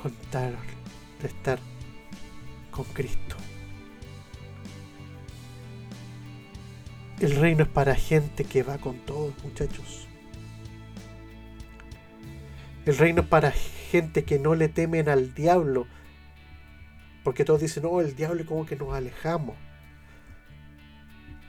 Contar 0.01 0.53
de 1.21 1.27
estar 1.27 1.59
con 2.71 2.85
Cristo. 2.85 3.35
El 7.19 7.35
reino 7.35 7.63
es 7.63 7.69
para 7.69 7.95
gente 7.95 8.43
que 8.43 8.61
va 8.61 8.77
con 8.77 8.97
todos, 8.99 9.33
muchachos. 9.43 10.07
El 12.85 12.97
reino 12.97 13.21
es 13.21 13.27
para 13.27 13.51
gente 13.51 14.23
que 14.23 14.37
no 14.37 14.53
le 14.53 14.69
temen 14.69 15.09
al 15.09 15.33
diablo, 15.33 15.87
porque 17.27 17.43
todos 17.43 17.59
dicen, 17.59 17.83
no, 17.83 17.99
el 17.99 18.15
diablo 18.15 18.45
como 18.45 18.65
que 18.65 18.77
nos 18.77 18.93
alejamos. 18.93 19.57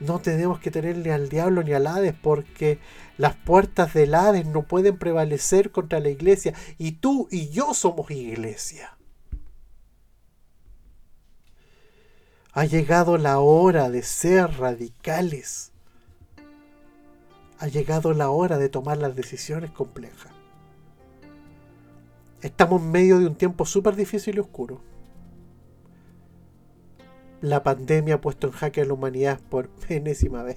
No 0.00 0.18
tenemos 0.18 0.58
que 0.58 0.72
tenerle 0.72 1.12
al 1.12 1.28
diablo 1.28 1.62
ni 1.62 1.72
al 1.72 1.86
Hades 1.86 2.16
porque 2.20 2.80
las 3.16 3.36
puertas 3.36 3.94
del 3.94 4.16
Hades 4.16 4.44
no 4.44 4.64
pueden 4.64 4.98
prevalecer 4.98 5.70
contra 5.70 6.00
la 6.00 6.08
iglesia. 6.08 6.52
Y 6.78 6.96
tú 6.96 7.28
y 7.30 7.50
yo 7.50 7.74
somos 7.74 8.10
iglesia. 8.10 8.98
Ha 12.54 12.64
llegado 12.64 13.16
la 13.16 13.38
hora 13.38 13.88
de 13.88 14.02
ser 14.02 14.58
radicales. 14.58 15.70
Ha 17.60 17.68
llegado 17.68 18.14
la 18.14 18.30
hora 18.30 18.58
de 18.58 18.68
tomar 18.68 18.98
las 18.98 19.14
decisiones 19.14 19.70
complejas. 19.70 20.32
Estamos 22.42 22.82
en 22.82 22.90
medio 22.90 23.20
de 23.20 23.28
un 23.28 23.36
tiempo 23.36 23.64
súper 23.64 23.94
difícil 23.94 24.34
y 24.34 24.40
oscuro 24.40 24.87
la 27.40 27.62
pandemia 27.62 28.16
ha 28.16 28.20
puesto 28.20 28.48
en 28.48 28.52
jaque 28.52 28.80
a 28.80 28.84
la 28.84 28.94
humanidad 28.94 29.40
por 29.48 29.70
enésima 29.88 30.42
vez. 30.42 30.56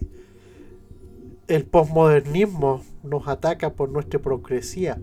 El 1.48 1.66
posmodernismo 1.66 2.84
nos 3.04 3.28
ataca 3.28 3.74
por 3.74 3.90
nuestra 3.90 4.20
hipocresía 4.20 5.00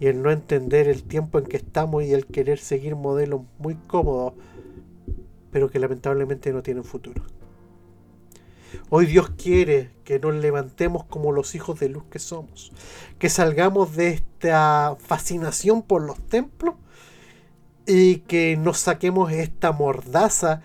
y 0.00 0.06
el 0.06 0.22
no 0.22 0.30
entender 0.30 0.88
el 0.88 1.02
tiempo 1.02 1.38
en 1.38 1.46
que 1.46 1.56
estamos 1.56 2.04
y 2.04 2.12
el 2.12 2.26
querer 2.26 2.58
seguir 2.58 2.94
modelos 2.94 3.42
muy 3.58 3.74
cómodos, 3.74 4.34
pero 5.50 5.70
que 5.70 5.78
lamentablemente 5.78 6.52
no 6.52 6.62
tienen 6.62 6.84
futuro. 6.84 7.22
Hoy 8.90 9.06
Dios 9.06 9.30
quiere 9.30 9.90
que 10.04 10.18
nos 10.18 10.34
levantemos 10.34 11.04
como 11.04 11.32
los 11.32 11.54
hijos 11.54 11.80
de 11.80 11.88
luz 11.88 12.04
que 12.10 12.18
somos, 12.18 12.72
que 13.18 13.30
salgamos 13.30 13.96
de 13.96 14.10
esta 14.10 14.96
fascinación 15.00 15.82
por 15.82 16.02
los 16.02 16.20
templos 16.26 16.74
y 17.86 18.18
que 18.20 18.56
nos 18.56 18.78
saquemos 18.78 19.32
esta 19.32 19.72
mordaza 19.72 20.62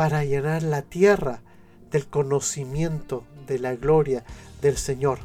para 0.00 0.24
llenar 0.24 0.62
la 0.62 0.80
tierra 0.80 1.42
del 1.90 2.06
conocimiento 2.06 3.22
de 3.46 3.58
la 3.58 3.74
gloria 3.76 4.24
del 4.62 4.78
Señor. 4.78 5.18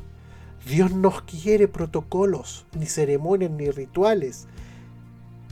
Dios 0.67 0.91
no 0.91 1.13
quiere 1.25 1.69
protocolos, 1.69 2.65
ni 2.77 2.85
ceremonias, 2.85 3.51
ni 3.51 3.71
rituales. 3.71 4.47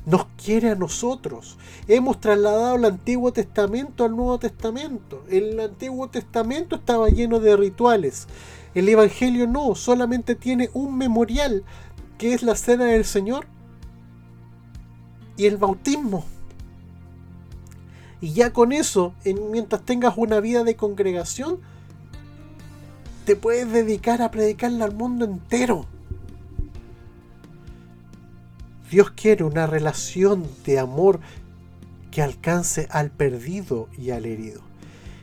Nos 0.06 0.26
quiere 0.36 0.72
a 0.72 0.76
nosotros. 0.76 1.58
Hemos 1.88 2.20
trasladado 2.20 2.76
el 2.76 2.84
Antiguo 2.84 3.32
Testamento 3.32 4.04
al 4.04 4.14
Nuevo 4.14 4.40
Testamento. 4.40 5.24
El 5.30 5.58
Antiguo 5.58 6.10
Testamento 6.10 6.76
estaba 6.76 7.08
lleno 7.08 7.40
de 7.40 7.56
rituales. 7.56 8.28
El 8.76 8.90
Evangelio 8.90 9.48
no, 9.48 9.74
solamente 9.76 10.36
tiene 10.36 10.70
un 10.74 10.98
memorial, 10.98 11.64
que 12.18 12.34
es 12.34 12.44
la 12.44 12.58
cena 12.58 12.88
del 12.88 13.06
Señor 13.06 13.48
y 15.38 15.46
el 15.46 15.56
bautismo. 15.56 16.26
Y 18.24 18.32
ya 18.32 18.54
con 18.54 18.72
eso, 18.72 19.14
mientras 19.52 19.82
tengas 19.82 20.14
una 20.16 20.40
vida 20.40 20.64
de 20.64 20.78
congregación, 20.78 21.60
te 23.26 23.36
puedes 23.36 23.70
dedicar 23.70 24.22
a 24.22 24.32
predicarle 24.32 24.82
al 24.82 24.96
mundo 24.96 25.26
entero. 25.26 25.88
Dios 28.90 29.12
quiere 29.12 29.44
una 29.44 29.68
relación 29.68 30.48
de 30.66 30.80
amor 30.80 31.20
que 32.12 32.22
alcance 32.22 32.88
al 32.92 33.12
perdido 33.12 33.90
y 33.98 34.12
al 34.12 34.26
herido. 34.26 34.62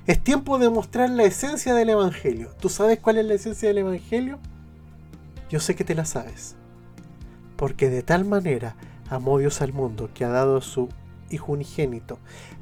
Es 0.06 0.22
tiempo 0.22 0.58
de 0.58 0.68
mostrar 0.68 1.08
la 1.08 1.24
esencia 1.24 1.72
del 1.72 1.88
Evangelio. 1.88 2.50
¿Tú 2.60 2.68
sabes 2.68 2.98
cuál 2.98 3.16
es 3.16 3.24
la 3.24 3.32
esencia 3.32 3.68
del 3.68 3.78
Evangelio? 3.78 4.38
Yo 5.48 5.58
sé 5.58 5.74
que 5.74 5.84
te 5.84 5.94
la 5.94 6.04
sabes. 6.04 6.54
Porque 7.56 7.88
de 7.88 8.02
tal 8.02 8.26
manera 8.26 8.76
amó 9.08 9.38
Dios 9.38 9.62
al 9.62 9.72
mundo 9.72 10.10
que 10.12 10.26
ha 10.26 10.28
dado 10.28 10.60
su 10.60 10.90
Hijo 11.30 11.52
unigénito, 11.52 12.18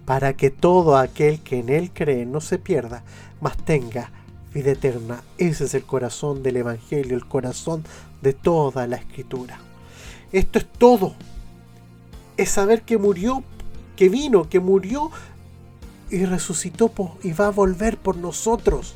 para 0.09 0.33
que 0.33 0.49
todo 0.49 0.97
aquel 0.97 1.39
que 1.41 1.59
en 1.59 1.69
Él 1.69 1.91
cree 1.93 2.25
no 2.25 2.41
se 2.41 2.57
pierda, 2.57 3.03
mas 3.43 3.59
tenga 3.59 4.11
vida 4.55 4.71
eterna. 4.71 5.23
Ese 5.37 5.65
es 5.65 5.75
el 5.75 5.85
corazón 5.85 6.43
del 6.43 6.57
Evangelio, 6.57 7.15
el 7.15 7.27
corazón 7.27 7.85
de 8.23 8.33
toda 8.33 8.87
la 8.87 8.97
Escritura. 8.97 9.61
Esto 10.33 10.61
es 10.61 10.65
todo. 10.65 11.15
Es 12.39 12.49
saber 12.49 12.85
que 12.85 12.97
murió, 12.97 13.45
que 13.97 14.09
vino, 14.09 14.49
que 14.49 14.61
murió 14.61 15.11
y 16.09 16.25
resucitó 16.25 16.91
y 17.23 17.33
va 17.33 17.49
a 17.49 17.51
volver 17.51 17.99
por 17.99 18.17
nosotros. 18.17 18.95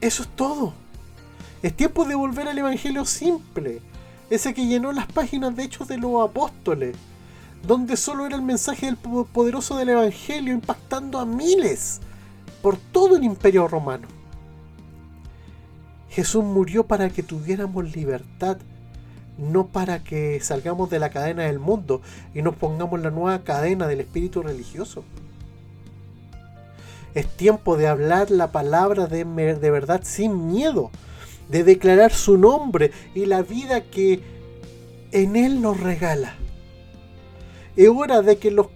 Eso 0.00 0.22
es 0.22 0.30
todo. 0.30 0.72
Es 1.62 1.76
tiempo 1.76 2.06
de 2.06 2.14
volver 2.14 2.48
al 2.48 2.56
Evangelio 2.56 3.04
simple, 3.04 3.82
ese 4.30 4.54
que 4.54 4.66
llenó 4.66 4.92
las 4.92 5.12
páginas 5.12 5.54
de 5.54 5.64
Hechos 5.64 5.88
de 5.88 5.98
los 5.98 6.26
Apóstoles 6.26 6.96
donde 7.66 7.96
solo 7.96 8.26
era 8.26 8.36
el 8.36 8.42
mensaje 8.42 8.86
del 8.86 8.96
poderoso 8.96 9.76
del 9.76 9.90
Evangelio 9.90 10.54
impactando 10.54 11.18
a 11.18 11.26
miles 11.26 12.00
por 12.62 12.76
todo 12.76 13.16
el 13.16 13.24
imperio 13.24 13.68
romano. 13.68 14.08
Jesús 16.08 16.42
murió 16.44 16.84
para 16.84 17.10
que 17.10 17.22
tuviéramos 17.22 17.94
libertad, 17.94 18.58
no 19.38 19.68
para 19.68 20.02
que 20.02 20.40
salgamos 20.40 20.90
de 20.90 20.98
la 20.98 21.10
cadena 21.10 21.44
del 21.44 21.58
mundo 21.58 22.02
y 22.34 22.42
nos 22.42 22.56
pongamos 22.56 23.00
la 23.00 23.10
nueva 23.10 23.42
cadena 23.44 23.86
del 23.86 24.00
espíritu 24.00 24.42
religioso. 24.42 25.04
Es 27.14 27.28
tiempo 27.28 27.76
de 27.76 27.88
hablar 27.88 28.30
la 28.30 28.52
palabra 28.52 29.06
de, 29.06 29.24
de 29.24 29.70
verdad 29.70 30.00
sin 30.04 30.48
miedo, 30.48 30.90
de 31.48 31.64
declarar 31.64 32.12
su 32.12 32.38
nombre 32.38 32.92
y 33.14 33.26
la 33.26 33.42
vida 33.42 33.82
que 33.82 34.20
en 35.12 35.36
Él 35.36 35.60
nos 35.60 35.80
regala. 35.80 36.34
Es 37.80 37.88
hora 37.88 38.20
de 38.20 38.36
que 38.36 38.50
los 38.50 38.66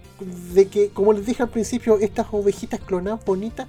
de 0.55 0.67
que, 0.67 0.89
como 0.89 1.13
les 1.13 1.27
dije 1.27 1.43
al 1.43 1.49
principio, 1.49 1.99
estas 1.99 2.25
ovejitas 2.31 2.79
clonadas 2.79 3.23
bonitas 3.23 3.67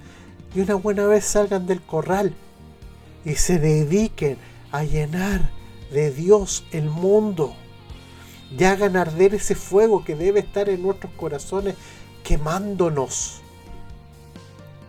y 0.55 0.61
una 0.61 0.73
buena 0.73 1.05
vez 1.05 1.25
salgan 1.25 1.67
del 1.67 1.79
corral 1.79 2.33
y 3.23 3.35
se 3.35 3.59
dediquen 3.59 4.39
a 4.71 4.83
llenar 4.83 5.51
de 5.91 6.09
Dios 6.09 6.65
el 6.71 6.85
mundo 6.89 7.53
y 8.49 8.63
hagan 8.63 8.97
arder 8.97 9.35
ese 9.35 9.53
fuego 9.53 10.03
que 10.03 10.15
debe 10.15 10.39
estar 10.39 10.69
en 10.69 10.81
nuestros 10.81 11.13
corazones 11.13 11.75
quemándonos. 12.23 13.41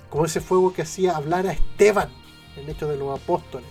Como 0.08 0.24
ese 0.24 0.40
fuego 0.40 0.72
que 0.72 0.80
hacía 0.80 1.14
hablar 1.14 1.46
a 1.46 1.52
Esteban 1.52 2.08
en 2.56 2.70
Hechos 2.70 2.88
de 2.88 2.96
los 2.96 3.20
Apóstoles. 3.20 3.68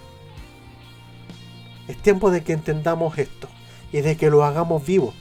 Es 1.88 1.98
tiempo 2.04 2.30
de 2.30 2.44
que 2.44 2.54
entendamos 2.54 3.18
esto 3.18 3.48
y 3.92 4.02
de 4.02 4.16
que 4.16 4.30
lo 4.30 4.44
hagamos 4.44 4.86
vivo. 4.86 5.16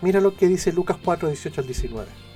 Mira 0.00 0.20
lo 0.20 0.36
que 0.36 0.46
dice 0.46 0.72
Lucas 0.72 0.96
4, 1.04 1.28
18 1.28 1.60
al 1.60 1.66
19. 1.66 2.28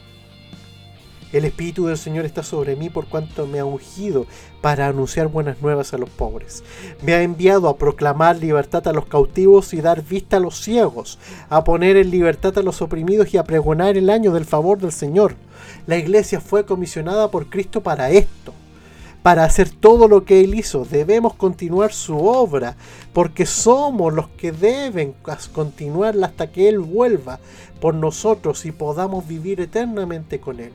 El 1.32 1.46
Espíritu 1.46 1.86
del 1.86 1.96
Señor 1.96 2.26
está 2.26 2.42
sobre 2.42 2.76
mí 2.76 2.90
por 2.90 3.06
cuanto 3.06 3.46
me 3.46 3.58
ha 3.58 3.64
ungido 3.64 4.26
para 4.60 4.88
anunciar 4.88 5.28
buenas 5.28 5.62
nuevas 5.62 5.94
a 5.94 5.98
los 5.98 6.10
pobres. 6.10 6.62
Me 7.02 7.14
ha 7.14 7.22
enviado 7.22 7.68
a 7.68 7.78
proclamar 7.78 8.36
libertad 8.36 8.86
a 8.86 8.92
los 8.92 9.06
cautivos 9.06 9.72
y 9.72 9.80
dar 9.80 10.02
vista 10.02 10.36
a 10.36 10.40
los 10.40 10.60
ciegos, 10.60 11.18
a 11.48 11.64
poner 11.64 11.96
en 11.96 12.10
libertad 12.10 12.58
a 12.58 12.62
los 12.62 12.82
oprimidos 12.82 13.32
y 13.32 13.38
a 13.38 13.44
pregonar 13.44 13.96
el 13.96 14.10
año 14.10 14.32
del 14.32 14.44
favor 14.44 14.78
del 14.78 14.92
Señor. 14.92 15.36
La 15.86 15.96
iglesia 15.96 16.40
fue 16.40 16.66
comisionada 16.66 17.30
por 17.30 17.48
Cristo 17.48 17.82
para 17.82 18.10
esto 18.10 18.52
para 19.22 19.44
hacer 19.44 19.70
todo 19.70 20.08
lo 20.08 20.24
que 20.24 20.40
Él 20.40 20.54
hizo. 20.54 20.84
Debemos 20.84 21.34
continuar 21.34 21.92
su 21.92 22.26
obra, 22.26 22.76
porque 23.12 23.46
somos 23.46 24.12
los 24.12 24.28
que 24.28 24.52
deben 24.52 25.14
continuarla 25.52 26.26
hasta 26.26 26.50
que 26.50 26.68
Él 26.68 26.80
vuelva 26.80 27.38
por 27.80 27.94
nosotros 27.94 28.64
y 28.66 28.72
podamos 28.72 29.26
vivir 29.26 29.60
eternamente 29.60 30.40
con 30.40 30.60
Él. 30.60 30.72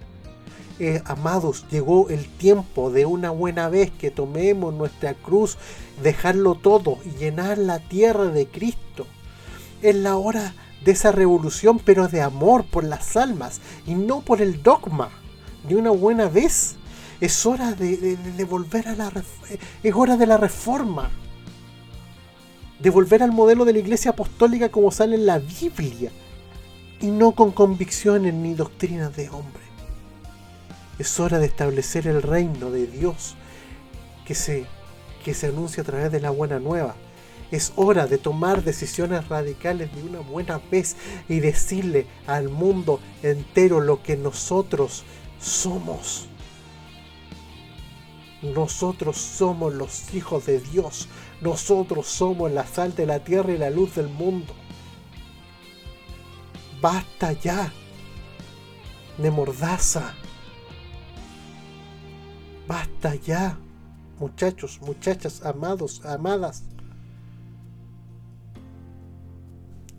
Eh, 0.79 1.01
amados, 1.05 1.65
llegó 1.71 2.09
el 2.09 2.27
tiempo 2.27 2.91
de 2.91 3.05
una 3.05 3.31
buena 3.31 3.67
vez 3.67 3.91
que 3.91 4.11
tomemos 4.11 4.73
nuestra 4.73 5.15
cruz, 5.15 5.57
dejarlo 6.03 6.55
todo 6.55 6.99
y 7.03 7.17
llenar 7.17 7.57
la 7.57 7.79
tierra 7.79 8.25
de 8.25 8.45
Cristo. 8.47 9.07
Es 9.81 9.95
la 9.95 10.17
hora 10.17 10.53
de 10.85 10.91
esa 10.91 11.11
revolución, 11.11 11.79
pero 11.83 12.07
de 12.07 12.21
amor 12.21 12.63
por 12.63 12.83
las 12.83 13.17
almas 13.17 13.59
y 13.87 13.95
no 13.95 14.21
por 14.21 14.41
el 14.41 14.61
dogma. 14.61 15.09
De 15.67 15.75
una 15.75 15.89
buena 15.89 16.29
vez 16.29 16.75
es 17.19 17.45
hora 17.45 17.71
de, 17.73 18.45
volver 18.47 18.87
a 18.87 18.95
la 18.95 19.11
es 19.83 19.93
hora 19.95 20.17
de 20.17 20.27
la 20.27 20.37
reforma. 20.37 21.09
De 22.79 22.91
volver 22.91 23.23
al 23.23 23.31
modelo 23.31 23.65
de 23.65 23.73
la 23.73 23.79
iglesia 23.79 24.11
apostólica 24.11 24.69
como 24.69 24.91
sale 24.91 25.15
en 25.15 25.25
la 25.25 25.39
Biblia. 25.39 26.11
Y 26.99 27.07
no 27.07 27.31
con 27.31 27.51
convicciones 27.51 28.33
ni 28.33 28.53
doctrinas 28.53 29.15
de 29.15 29.29
hombre. 29.29 29.63
Es 30.99 31.19
hora 31.19 31.39
de 31.39 31.47
establecer 31.47 32.07
el 32.07 32.21
reino 32.21 32.71
de 32.71 32.87
Dios 32.87 33.35
que 34.25 34.35
se, 34.35 34.65
que 35.23 35.33
se 35.33 35.47
anuncia 35.47 35.83
a 35.83 35.85
través 35.85 36.11
de 36.11 36.19
la 36.19 36.29
buena 36.29 36.59
nueva. 36.59 36.95
Es 37.49 37.71
hora 37.77 38.07
de 38.07 38.17
tomar 38.17 38.63
decisiones 38.63 39.27
radicales 39.27 39.95
de 39.95 40.03
una 40.03 40.19
buena 40.19 40.59
vez 40.69 40.97
y 41.29 41.39
decirle 41.39 42.05
al 42.27 42.49
mundo 42.49 42.99
entero 43.23 43.79
lo 43.79 44.03
que 44.03 44.17
nosotros 44.17 45.03
somos. 45.39 46.27
Nosotros 48.41 49.17
somos 49.17 49.73
los 49.73 50.13
hijos 50.13 50.45
de 50.45 50.59
Dios. 50.59 51.07
Nosotros 51.41 52.07
somos 52.07 52.51
la 52.51 52.65
sal 52.65 52.95
de 52.95 53.05
la 53.05 53.19
tierra 53.23 53.51
y 53.53 53.57
la 53.57 53.69
luz 53.69 53.95
del 53.95 54.09
mundo. 54.09 54.53
Basta 56.81 57.33
ya 57.33 57.71
de 59.17 59.31
mordaza. 59.31 60.13
Basta 62.67 63.15
ya, 63.15 63.57
muchachos, 64.19 64.79
muchachas, 64.81 65.43
amados, 65.43 66.05
amadas. 66.05 66.63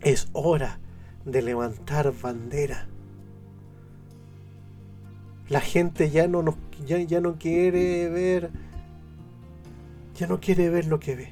Es 0.01 0.29
hora 0.31 0.79
de 1.25 1.41
levantar 1.41 2.13
bandera. 2.21 2.87
La 5.49 5.59
gente 5.59 6.09
ya 6.11 6.27
no 6.27 6.43
nos 6.43 6.55
ya, 6.85 7.21
no 7.21 7.37
quiere 7.37 8.09
ver 8.09 8.51
ya 10.15 10.27
no 10.27 10.41
quiere 10.41 10.69
ver 10.69 10.85
lo 10.85 10.99
que 10.99 11.15
ve. 11.15 11.29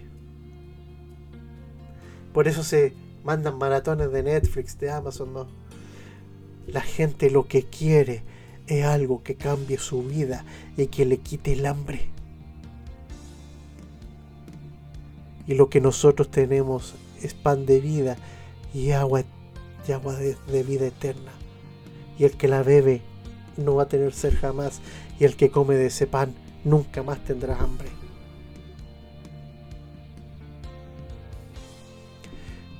Por 2.34 2.48
eso 2.48 2.64
se 2.64 2.94
mandan 3.24 3.58
maratones 3.58 4.12
de 4.12 4.24
Netflix, 4.24 4.80
de 4.80 4.90
Amazon, 4.92 5.34
no. 5.34 5.48
La 6.68 6.80
gente 6.82 7.30
lo 7.30 7.48
que 7.48 7.64
quiere 7.64 8.24
es 8.68 8.86
algo 8.86 9.24
que 9.24 9.36
cambie 9.36 9.78
su 9.78 10.04
vida 10.04 10.46
y 10.78 10.88
que 10.88 11.06
le 11.06 11.18
quite 11.18 11.52
el 11.54 11.66
hambre. 11.66 12.10
Y 15.48 15.56
lo 15.56 15.70
que 15.70 15.82
nosotros 15.82 16.32
tenemos 16.32 16.96
es 17.22 17.34
pan 17.34 17.66
de 17.66 17.82
vida 17.82 18.16
y 18.74 18.92
agua, 18.92 19.24
y 19.86 19.92
agua 19.92 20.16
de 20.16 20.64
vida 20.64 20.88
eterna. 20.88 21.32
Y 22.18 22.24
el 22.24 22.38
que 22.38 22.48
la 22.48 22.64
bebe 22.64 23.02
no 23.58 23.76
va 23.76 23.84
a 23.84 23.88
tener 23.88 24.14
sed 24.14 24.34
jamás, 24.40 24.82
y 25.20 25.26
el 25.26 25.36
que 25.36 25.50
come 25.52 25.76
de 25.76 25.88
ese 25.88 26.08
pan 26.08 26.34
nunca 26.64 27.04
más 27.04 27.24
tendrá 27.24 27.60
hambre. 27.60 27.90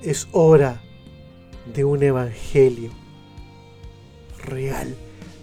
Es 0.02 0.28
hora 0.32 0.82
de 1.74 1.84
un 1.84 2.04
evangelio 2.04 2.92
real, 4.44 4.96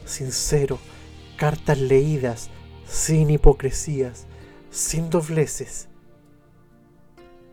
sincero, 0.06 0.78
cartas 1.36 1.78
leídas, 1.78 2.50
sin 2.86 3.30
hipocresías, 3.30 4.26
sin 4.70 5.10
dobleces. 5.10 5.88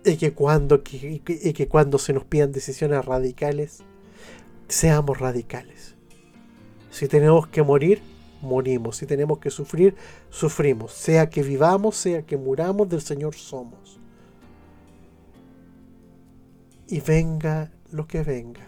Y 0.06 0.18
que 0.18 0.34
cuando, 0.34 0.82
y 0.92 1.20
que 1.20 1.68
cuando 1.68 1.98
se 1.98 2.14
nos 2.14 2.24
pidan 2.26 2.52
decisiones 2.52 3.04
radicales, 3.06 3.84
seamos 4.68 5.20
radicales. 5.20 5.96
Si 6.92 7.08
tenemos 7.08 7.48
que 7.48 7.64
morir, 7.64 8.02
morimos. 8.42 8.98
Si 8.98 9.06
tenemos 9.06 9.40
que 9.40 9.50
sufrir, 9.50 9.96
sufrimos. 10.30 10.92
Sea 10.92 11.30
que 11.30 11.42
vivamos, 11.42 11.96
sea 11.96 12.24
que 12.24 12.38
muramos, 12.38 12.90
del 12.90 13.02
Señor 13.02 13.34
somos. 13.34 13.98
Y 16.88 17.00
venga 17.00 17.72
lo 17.92 18.06
que 18.08 18.22
venga. 18.24 18.68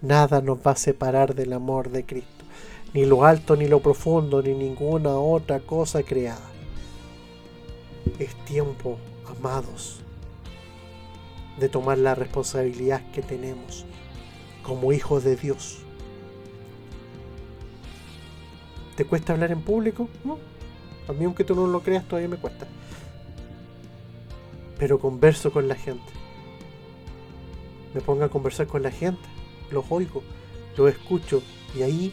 Nada 0.00 0.40
nos 0.40 0.58
va 0.58 0.70
a 0.70 0.76
separar 0.76 1.34
del 1.34 1.52
amor 1.52 1.90
de 1.90 2.06
Cristo. 2.06 2.44
Ni 2.94 3.04
lo 3.04 3.24
alto, 3.24 3.56
ni 3.56 3.66
lo 3.66 3.80
profundo, 3.80 4.40
ni 4.40 4.54
ninguna 4.54 5.18
otra 5.18 5.58
cosa 5.58 6.04
creada. 6.04 6.48
Es 8.20 8.36
tiempo, 8.44 8.98
amados, 9.28 10.00
de 11.58 11.68
tomar 11.68 11.98
la 11.98 12.14
responsabilidad 12.14 13.02
que 13.10 13.22
tenemos 13.22 13.84
como 14.62 14.92
hijos 14.92 15.24
de 15.24 15.36
Dios 15.36 15.85
¿Te 18.96 19.04
cuesta 19.04 19.34
hablar 19.34 19.52
en 19.52 19.60
público? 19.60 20.08
No. 20.24 20.38
A 21.08 21.12
mí, 21.12 21.24
aunque 21.24 21.44
tú 21.44 21.54
no 21.54 21.66
lo 21.66 21.82
creas, 21.82 22.08
todavía 22.08 22.28
me 22.28 22.38
cuesta. 22.38 22.66
Pero 24.78 24.98
converso 24.98 25.52
con 25.52 25.68
la 25.68 25.74
gente. 25.74 26.12
Me 27.94 28.00
pongo 28.00 28.24
a 28.24 28.30
conversar 28.30 28.66
con 28.66 28.82
la 28.82 28.90
gente. 28.90 29.22
Los 29.70 29.84
oigo, 29.90 30.22
los 30.76 30.90
escucho 30.90 31.42
y 31.76 31.82
ahí 31.82 32.12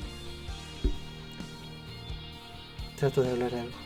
trato 2.97 3.21
de 3.21 3.31
hablar 3.31 3.53
algo. 3.53 3.77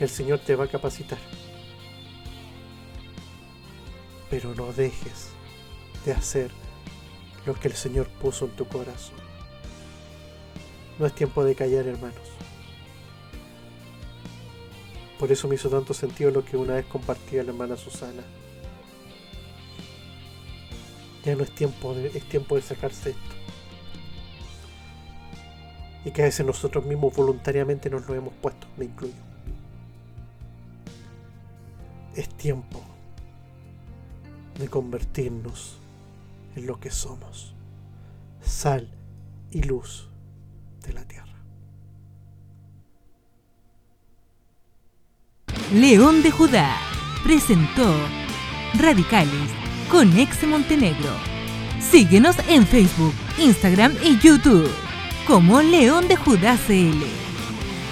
El 0.00 0.08
Señor 0.08 0.40
te 0.40 0.56
va 0.56 0.64
a 0.64 0.68
capacitar. 0.68 1.18
Pero 4.30 4.54
no 4.54 4.72
dejes 4.72 5.30
de 6.04 6.12
hacer 6.12 6.50
lo 7.46 7.54
que 7.54 7.68
el 7.68 7.74
Señor 7.74 8.08
puso 8.08 8.46
en 8.46 8.52
tu 8.52 8.66
corazón. 8.66 9.21
No 11.02 11.08
es 11.08 11.16
tiempo 11.16 11.42
de 11.42 11.56
callar, 11.56 11.88
hermanos. 11.88 12.28
Por 15.18 15.32
eso 15.32 15.48
me 15.48 15.56
hizo 15.56 15.68
tanto 15.68 15.94
sentido 15.94 16.30
lo 16.30 16.44
que 16.44 16.56
una 16.56 16.74
vez 16.74 16.86
compartía 16.86 17.42
la 17.42 17.50
hermana 17.50 17.76
Susana. 17.76 18.22
Ya 21.24 21.34
no 21.34 21.42
es 21.42 21.52
tiempo 21.56 21.92
de, 21.92 22.06
es 22.06 22.22
tiempo 22.28 22.54
de 22.54 22.62
sacarse 22.62 23.10
esto. 23.10 23.20
Y 26.04 26.12
que 26.12 26.22
a 26.22 26.26
veces 26.26 26.46
nosotros 26.46 26.86
mismos 26.86 27.16
voluntariamente 27.16 27.90
nos 27.90 28.06
lo 28.06 28.14
hemos 28.14 28.34
puesto, 28.34 28.68
me 28.76 28.84
incluyo. 28.84 29.12
Es 32.14 32.28
tiempo 32.28 32.80
de 34.56 34.68
convertirnos 34.68 35.78
en 36.54 36.64
lo 36.64 36.78
que 36.78 36.92
somos. 36.92 37.54
Sal 38.40 38.88
y 39.50 39.64
luz 39.64 40.11
de 40.82 40.92
la 40.92 41.04
tierra. 41.04 41.26
León 45.72 46.22
de 46.22 46.30
Judá 46.30 46.76
presentó 47.22 47.94
Radicales 48.74 49.50
con 49.90 50.18
Ex 50.18 50.46
Montenegro. 50.46 51.10
Síguenos 51.80 52.36
en 52.48 52.66
Facebook, 52.66 53.14
Instagram 53.38 53.94
y 54.02 54.18
YouTube 54.18 54.70
como 55.26 55.62
León 55.62 56.08
de 56.08 56.16
Judá 56.16 56.58
CL. 56.66 57.02